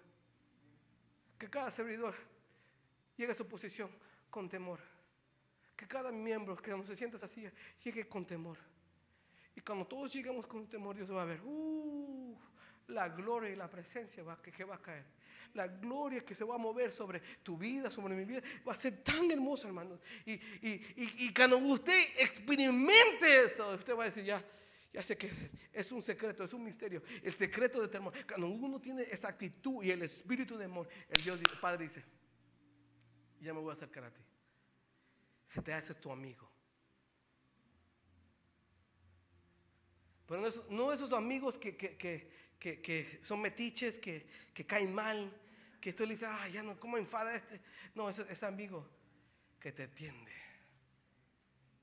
Que 1.38 1.48
cada 1.48 1.70
servidor 1.70 2.14
llegue 3.16 3.30
a 3.30 3.34
su 3.34 3.46
posición 3.46 3.90
con 4.30 4.48
temor. 4.48 4.80
Que 5.76 5.86
cada 5.86 6.10
miembro 6.10 6.56
que 6.56 6.70
no 6.70 6.84
se 6.84 6.96
sienta 6.96 7.18
así 7.24 7.46
llegue 7.84 8.08
con 8.08 8.26
temor. 8.26 8.56
Y 9.54 9.60
cuando 9.60 9.86
todos 9.86 10.12
lleguemos 10.12 10.46
con 10.46 10.66
temor, 10.68 10.96
Dios 10.96 11.10
va 11.10 11.22
a 11.22 11.26
ver, 11.26 11.40
uh, 11.42 12.36
la 12.88 13.08
gloria 13.08 13.50
y 13.50 13.56
la 13.56 13.68
presencia 13.70 14.22
va, 14.22 14.40
que, 14.40 14.64
va 14.64 14.76
a 14.76 14.82
caer. 14.82 15.04
La 15.54 15.66
gloria 15.66 16.22
que 16.24 16.34
se 16.34 16.44
va 16.44 16.54
a 16.56 16.58
mover 16.58 16.92
sobre 16.92 17.20
tu 17.42 17.56
vida, 17.56 17.90
sobre 17.90 18.14
mi 18.14 18.24
vida, 18.24 18.42
va 18.66 18.72
a 18.72 18.76
ser 18.76 19.02
tan 19.02 19.30
hermosa, 19.30 19.66
hermanos. 19.68 19.98
Y, 20.26 20.32
y- 20.32 20.40
y- 20.96 21.14
y 21.26 21.34
cuando 21.34 21.56
usted 21.58 21.98
experimente 22.18 23.44
eso, 23.44 23.70
usted 23.74 23.94
va 23.96 24.02
a 24.02 24.06
decir, 24.06 24.24
ya, 24.24 24.42
ya 24.92 25.02
sé 25.02 25.16
que 25.16 25.30
es 25.72 25.90
un 25.92 26.02
secreto, 26.02 26.44
es 26.44 26.52
un 26.52 26.64
misterio. 26.64 27.02
El 27.22 27.32
secreto 27.32 27.80
de 27.80 27.88
temor. 27.88 28.12
Cuando 28.26 28.48
uno 28.48 28.80
tiene 28.80 29.02
esa 29.02 29.28
actitud 29.28 29.82
y 29.82 29.90
el 29.90 30.02
espíritu 30.02 30.56
de 30.58 30.66
amor, 30.66 30.88
el 31.08 31.22
Dios, 31.22 31.40
el 31.40 31.58
Padre 31.60 31.84
dice, 31.84 32.04
ya 33.40 33.52
me 33.54 33.60
voy 33.60 33.70
a 33.70 33.72
acercar 33.74 34.04
a 34.04 34.10
ti. 34.12 34.20
Se 35.46 35.62
te 35.62 35.72
hace 35.72 35.94
tu 35.94 36.10
amigo. 36.10 36.48
Pero 40.26 40.40
no, 40.40 40.46
esos, 40.46 40.64
esos 40.94 41.12
amigos 41.12 41.56
que, 41.58 41.76
que- 41.76 41.96
que- 41.96 42.80
que- 42.82 43.20
son 43.22 43.40
metiches, 43.40 43.98
que, 43.98 44.26
que 44.52 44.66
caen 44.66 44.92
mal, 44.92 45.32
que 45.80 45.92
tú 45.92 46.04
le 46.04 46.14
dices, 46.14 46.28
ah, 46.30 46.48
ya 46.48 46.62
no, 46.62 46.78
¿cómo 46.80 46.96
enfada 46.98 47.34
este? 47.34 47.60
No, 47.94 48.08
ese, 48.08 48.26
ese 48.30 48.44
amigo 48.46 48.88
que 49.60 49.70
te 49.72 49.84
atiende, 49.84 50.32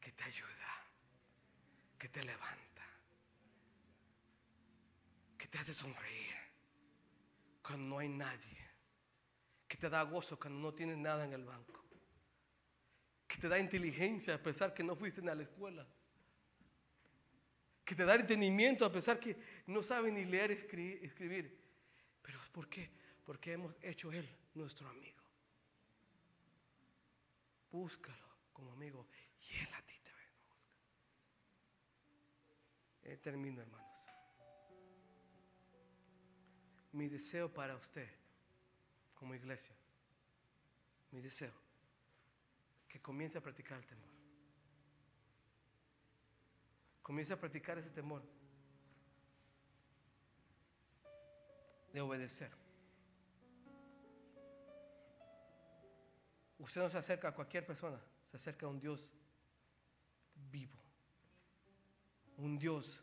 que 0.01 0.11
te 0.11 0.23
ayuda, 0.23 0.83
que 1.97 2.09
te 2.09 2.21
levanta, 2.23 2.83
que 5.37 5.47
te 5.47 5.57
hace 5.59 5.73
sonreír 5.73 6.33
cuando 7.61 7.85
no 7.85 7.99
hay 7.99 8.09
nadie, 8.09 8.62
que 9.73 9.77
te 9.79 9.89
da 9.89 10.03
gozo 10.03 10.37
cuando 10.37 10.59
no 10.59 10.71
tienes 10.71 10.99
nada 10.99 11.25
en 11.25 11.33
el 11.33 11.43
banco, 11.43 11.83
que 13.27 13.37
te 13.37 13.49
da 13.49 13.57
inteligencia 13.57 14.35
a 14.35 14.37
pesar 14.37 14.71
que 14.71 14.83
no 14.83 14.95
fuiste 14.95 15.27
a 15.27 15.33
la 15.33 15.41
escuela 15.41 15.83
que 17.83 17.95
te 17.95 18.05
da 18.05 18.13
entendimiento 18.15 18.85
a 18.85 18.91
pesar 18.91 19.19
que 19.19 19.35
no 19.67 19.81
sabe 19.81 20.11
ni 20.11 20.25
leer 20.25 20.51
escribir. 20.51 21.59
Pero 22.21 22.39
¿por 22.51 22.69
qué? 22.69 22.89
Porque 23.25 23.53
hemos 23.53 23.75
hecho 23.81 24.11
Él 24.11 24.29
nuestro 24.53 24.87
amigo. 24.87 25.21
Búscalo 27.71 28.27
como 28.53 28.71
amigo 28.73 29.07
y 29.41 29.55
Él 29.57 29.73
a 29.73 29.81
ti 29.81 29.95
te 30.03 30.11
va 30.11 30.19
a 30.19 30.31
buscar. 30.31 30.57
Eh, 33.01 33.17
termino, 33.17 33.61
hermanos. 33.61 33.89
Mi 36.91 37.09
deseo 37.09 37.51
para 37.51 37.75
usted, 37.75 38.07
como 39.23 39.35
iglesia, 39.35 39.73
mi 41.11 41.21
deseo, 41.21 41.53
que 42.89 43.01
comience 43.01 43.37
a 43.37 43.41
practicar 43.41 43.77
el 43.77 43.85
temor. 43.85 44.09
Comienza 47.01 47.35
a 47.35 47.37
practicar 47.37 47.77
ese 47.77 47.89
temor 47.89 48.21
de 51.93 52.01
obedecer. 52.01 52.51
Usted 56.59 56.81
no 56.81 56.89
se 56.89 56.97
acerca 56.97 57.29
a 57.29 57.33
cualquier 57.33 57.65
persona, 57.65 58.01
se 58.29 58.35
acerca 58.35 58.65
a 58.65 58.69
un 58.69 58.81
Dios 58.81 59.09
vivo. 60.51 60.83
Un 62.39 62.59
Dios 62.59 62.99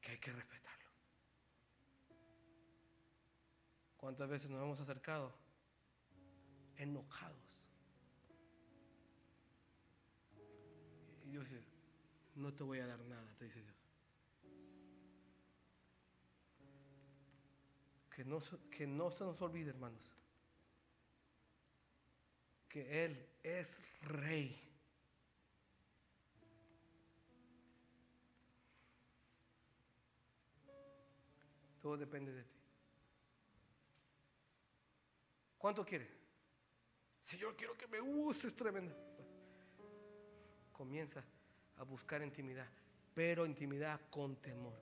que 0.00 0.10
hay 0.10 0.18
que 0.18 0.32
respetarlo. 0.32 0.63
¿Cuántas 4.04 4.28
veces 4.28 4.50
nos 4.50 4.60
hemos 4.62 4.78
acercado 4.78 5.32
enojados? 6.76 7.66
Y 11.24 11.30
Dios 11.30 11.48
dice, 11.48 11.64
no 12.34 12.52
te 12.52 12.64
voy 12.64 12.80
a 12.80 12.86
dar 12.86 13.00
nada, 13.00 13.34
te 13.38 13.46
dice 13.46 13.62
Dios. 13.62 13.88
Que 18.14 18.26
no, 18.26 18.40
que 18.70 18.86
no 18.86 19.10
se 19.10 19.24
nos 19.24 19.40
olvide, 19.40 19.70
hermanos, 19.70 20.12
que 22.68 23.06
Él 23.06 23.26
es 23.42 23.80
rey. 24.02 24.70
Todo 31.80 31.96
depende 31.96 32.32
de 32.32 32.44
ti. 32.44 32.63
¿Cuánto 35.64 35.82
quiere? 35.82 36.06
Señor, 37.22 37.56
quiero 37.56 37.74
que 37.74 37.86
me 37.86 37.98
uses 37.98 38.54
tremendo. 38.54 38.94
Comienza 40.70 41.24
a 41.78 41.84
buscar 41.84 42.22
intimidad, 42.22 42.68
pero 43.14 43.46
intimidad 43.46 43.98
con 44.10 44.36
temor. 44.36 44.74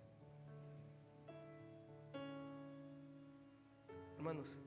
Hermanos, 4.17 4.59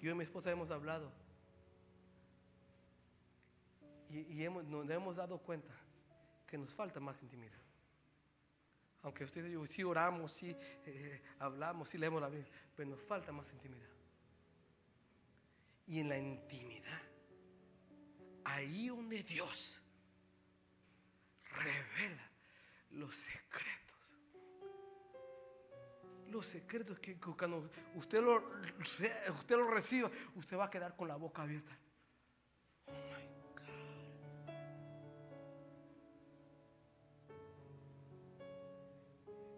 yo 0.00 0.10
y 0.10 0.14
mi 0.16 0.24
esposa 0.24 0.50
hemos 0.50 0.68
hablado 0.72 1.12
y, 4.10 4.42
hemos, 4.42 4.64
nos 4.64 4.90
hemos 4.90 5.14
dado 5.14 5.38
cuenta 5.38 5.72
que 6.44 6.58
nos 6.58 6.74
falta 6.74 6.98
más 6.98 7.22
intimidad. 7.22 7.62
Aunque 9.02 9.22
ustedes 9.22 9.52
yo 9.52 9.64
sí 9.64 9.84
oramos, 9.84 10.32
sí 10.32 10.56
eh, 10.86 11.22
hablamos, 11.38 11.88
sí 11.88 11.98
leemos 11.98 12.20
la 12.20 12.28
Biblia, 12.28 12.50
pero 12.74 12.90
nos 12.90 13.00
falta 13.00 13.30
más 13.30 13.48
intimidad. 13.52 13.97
Y 15.88 16.00
en 16.00 16.10
la 16.10 16.18
intimidad, 16.18 17.00
ahí 18.44 18.88
donde 18.88 19.22
Dios 19.22 19.82
revela 21.50 22.30
los 22.90 23.16
secretos. 23.16 23.78
Los 26.28 26.46
secretos 26.46 26.98
que 26.98 27.16
cuando 27.16 27.70
usted 27.94 28.20
lo, 28.20 28.50
usted 28.80 29.56
lo 29.56 29.70
reciba, 29.70 30.10
usted 30.34 30.58
va 30.58 30.66
a 30.66 30.70
quedar 30.70 30.94
con 30.94 31.08
la 31.08 31.16
boca 31.16 31.42
abierta. 31.42 31.76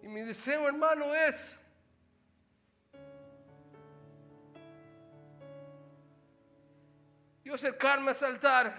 Y 0.02 0.08
mi 0.08 0.22
deseo, 0.22 0.68
hermano, 0.68 1.14
es 1.14 1.59
yo 7.50 7.56
acercarme 7.56 8.12
a 8.12 8.14
saltar 8.14 8.72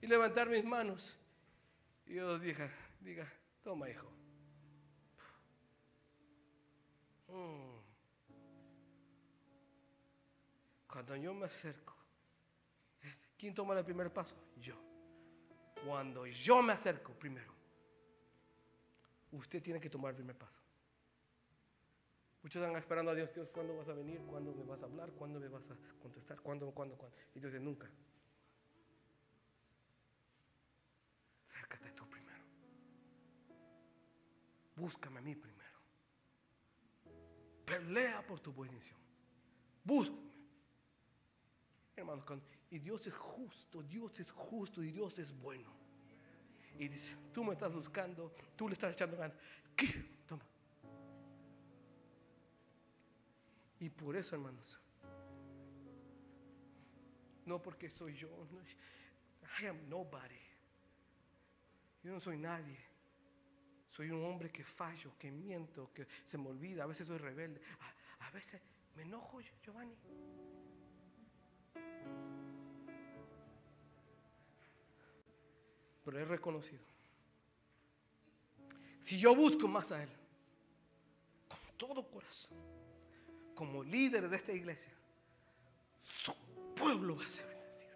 y 0.00 0.06
levantar 0.06 0.48
mis 0.48 0.64
manos. 0.64 1.18
Y 2.06 2.12
Dios 2.12 2.40
diga, 2.40 2.70
diga, 3.00 3.28
toma 3.64 3.90
hijo. 3.90 4.06
Mm. 7.26 7.80
Cuando 10.86 11.16
yo 11.16 11.34
me 11.34 11.46
acerco, 11.46 11.96
¿quién 13.36 13.52
toma 13.52 13.76
el 13.76 13.84
primer 13.84 14.12
paso? 14.12 14.36
Yo. 14.60 14.76
Cuando 15.84 16.24
yo 16.26 16.62
me 16.62 16.74
acerco 16.74 17.12
primero, 17.12 17.52
usted 19.32 19.60
tiene 19.60 19.80
que 19.80 19.90
tomar 19.90 20.10
el 20.10 20.16
primer 20.16 20.36
paso. 20.36 20.60
Muchos 22.42 22.60
están 22.60 22.76
esperando 22.76 23.12
a 23.12 23.14
Dios, 23.14 23.32
Dios, 23.32 23.48
¿cuándo 23.50 23.76
vas 23.76 23.88
a 23.88 23.94
venir? 23.94 24.20
¿Cuándo 24.22 24.52
me 24.52 24.64
vas 24.64 24.82
a 24.82 24.86
hablar? 24.86 25.12
¿Cuándo 25.12 25.38
me 25.38 25.48
vas 25.48 25.70
a 25.70 25.76
contestar? 26.00 26.40
¿Cuándo, 26.40 26.70
cuándo, 26.72 26.96
cuándo? 26.96 27.16
Y 27.34 27.40
Dios 27.40 27.52
dice, 27.52 27.64
nunca. 27.64 27.88
Acércate 31.48 31.92
tú 31.92 32.04
primero. 32.08 32.44
Búscame 34.74 35.20
a 35.20 35.22
mí 35.22 35.36
primero. 35.36 35.78
Pelea 37.64 38.26
por 38.26 38.40
tu 38.40 38.52
bendición. 38.52 38.98
Búscame. 39.84 40.32
Hermanos, 41.94 42.24
y 42.70 42.78
Dios 42.78 43.06
es 43.06 43.14
justo, 43.14 43.82
Dios 43.82 44.18
es 44.18 44.32
justo 44.32 44.82
y 44.82 44.90
Dios 44.90 45.18
es 45.18 45.30
bueno. 45.30 45.70
Y 46.78 46.88
dice, 46.88 47.14
tú 47.32 47.44
me 47.44 47.52
estás 47.52 47.72
buscando, 47.72 48.34
tú 48.56 48.66
le 48.66 48.72
estás 48.72 48.92
echando 48.94 49.16
ganas. 49.16 49.36
¿Qué? 49.76 49.86
Y 53.82 53.90
por 53.90 54.14
eso, 54.14 54.36
hermanos, 54.36 54.78
no 57.44 57.60
porque 57.60 57.90
soy 57.90 58.14
yo, 58.14 58.28
I 59.60 59.66
am 59.66 59.88
nobody. 59.88 60.38
Yo 62.04 62.12
no 62.12 62.20
soy 62.20 62.38
nadie. 62.38 62.78
Soy 63.90 64.12
un 64.12 64.24
hombre 64.24 64.52
que 64.52 64.62
fallo, 64.62 65.18
que 65.18 65.32
miento, 65.32 65.92
que 65.92 66.06
se 66.24 66.38
me 66.38 66.48
olvida. 66.48 66.84
A 66.84 66.86
veces 66.86 67.08
soy 67.08 67.18
rebelde. 67.18 67.60
A, 68.20 68.28
a 68.28 68.30
veces 68.30 68.62
me 68.94 69.02
enojo, 69.02 69.40
Giovanni. 69.64 69.96
Pero 76.04 76.20
he 76.20 76.24
reconocido. 76.24 76.84
Si 79.00 79.18
yo 79.18 79.34
busco 79.34 79.66
más 79.66 79.90
a 79.90 80.04
Él, 80.04 80.10
con 81.48 81.76
todo 81.76 82.08
corazón, 82.08 82.81
como 83.62 83.84
líder 83.84 84.28
de 84.28 84.36
esta 84.36 84.50
iglesia, 84.50 84.92
su 86.16 86.34
pueblo 86.74 87.16
va 87.16 87.24
a 87.24 87.30
ser 87.30 87.46
bendecido. 87.46 87.92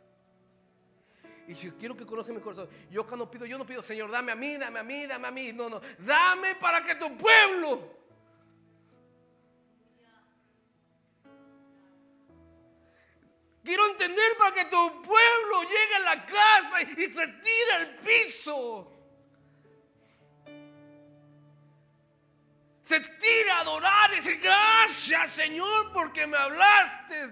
Y 1.48 1.56
si 1.56 1.72
quiero 1.72 1.96
que 1.96 2.06
conozca 2.06 2.32
mi 2.32 2.40
corazón, 2.40 2.68
yo 2.88 3.04
cuando 3.04 3.28
pido, 3.28 3.46
yo 3.46 3.58
no 3.58 3.66
pido, 3.66 3.82
Señor, 3.82 4.08
dame 4.12 4.30
a 4.30 4.36
mí, 4.36 4.56
dame 4.56 4.78
a 4.78 4.84
mí, 4.84 5.06
dame 5.06 5.26
a 5.26 5.30
mí. 5.32 5.52
No, 5.52 5.68
no, 5.68 5.80
dame 5.98 6.54
para 6.54 6.84
que 6.84 6.94
tu 6.94 7.16
pueblo 7.16 7.96
Quiero 13.64 13.84
entender 13.88 14.36
para 14.38 14.54
que 14.54 14.64
tu 14.66 15.02
pueblo 15.02 15.62
llegue 15.62 15.94
a 15.96 16.14
la 16.14 16.24
casa 16.24 16.82
y 16.82 17.06
se 17.12 17.26
tire 17.26 17.72
al 17.74 17.96
piso. 17.96 18.95
Se 22.86 23.00
tira 23.00 23.56
a 23.56 23.60
adorar 23.62 24.12
y 24.12 24.20
dice, 24.20 24.36
gracias 24.36 25.32
Señor 25.32 25.92
porque 25.92 26.24
me 26.24 26.36
hablaste. 26.36 27.30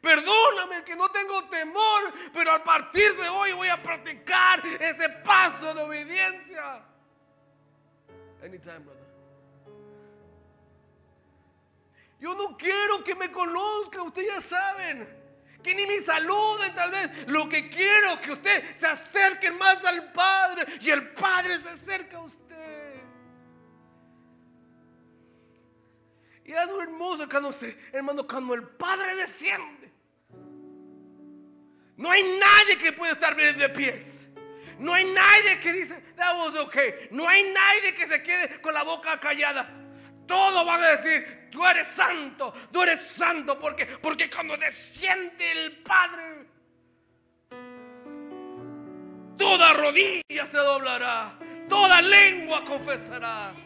Perdóname 0.00 0.84
que 0.84 0.94
no 0.94 1.08
tengo 1.08 1.42
temor, 1.46 2.14
pero 2.32 2.52
a 2.52 2.62
partir 2.62 3.16
de 3.16 3.28
hoy 3.28 3.50
voy 3.50 3.66
a 3.66 3.82
practicar 3.82 4.64
ese 4.78 5.08
paso 5.08 5.74
de 5.74 5.82
obediencia. 5.82 6.84
Anytime, 8.40 8.78
brother. 8.78 9.06
Yo 12.20 12.36
no 12.36 12.56
quiero 12.56 13.02
que 13.02 13.16
me 13.16 13.28
conozcan, 13.32 14.02
ustedes 14.02 14.34
ya 14.34 14.40
saben 14.40 15.08
que 15.64 15.74
ni 15.74 15.84
me 15.84 16.00
saluden 16.00 16.72
tal 16.76 16.92
vez. 16.92 17.26
Lo 17.26 17.48
que 17.48 17.68
quiero 17.68 18.12
es 18.12 18.20
que 18.20 18.30
usted 18.30 18.76
se 18.76 18.86
acerque 18.86 19.50
más 19.50 19.84
al 19.84 20.12
Padre 20.12 20.64
y 20.80 20.90
el 20.90 21.08
Padre 21.08 21.58
se 21.58 21.70
acerca 21.70 22.18
a 22.18 22.20
usted. 22.20 22.45
Y 26.46 26.52
es 26.52 26.70
hermoso 26.80 27.28
cuando 27.28 27.52
hermano, 27.92 28.24
cuando 28.24 28.54
el 28.54 28.62
Padre 28.62 29.16
desciende. 29.16 29.92
No 31.96 32.10
hay 32.10 32.22
nadie 32.38 32.78
que 32.78 32.92
pueda 32.92 33.12
estar 33.12 33.34
bien 33.34 33.58
de 33.58 33.68
pies. 33.68 34.28
No 34.78 34.94
hay 34.94 35.06
nadie 35.12 35.58
que 35.58 35.72
dice, 35.72 36.00
that 36.14 36.36
was 36.36 36.54
okay. 36.54 37.08
No 37.10 37.26
hay 37.28 37.50
nadie 37.52 37.94
que 37.94 38.06
se 38.06 38.22
quede 38.22 38.60
con 38.60 38.74
la 38.74 38.84
boca 38.84 39.18
callada. 39.18 39.68
Todos 40.26 40.64
van 40.64 40.82
a 40.84 40.90
decir, 40.90 41.48
tú 41.50 41.66
eres 41.66 41.88
santo, 41.88 42.54
tú 42.70 42.82
eres 42.82 43.02
santo, 43.02 43.58
porque 43.58 43.86
porque 43.86 44.30
cuando 44.30 44.56
desciende 44.56 45.50
el 45.50 45.78
Padre, 45.78 46.46
toda 49.36 49.72
rodilla 49.72 50.46
se 50.46 50.58
doblará, 50.58 51.38
toda 51.68 52.02
lengua 52.02 52.64
confesará. 52.64 53.65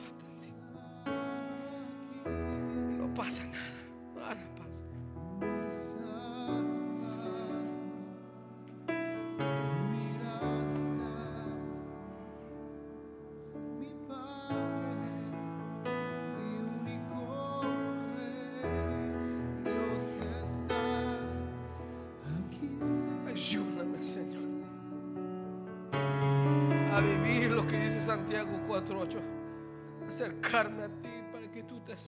vivir 31.87 31.97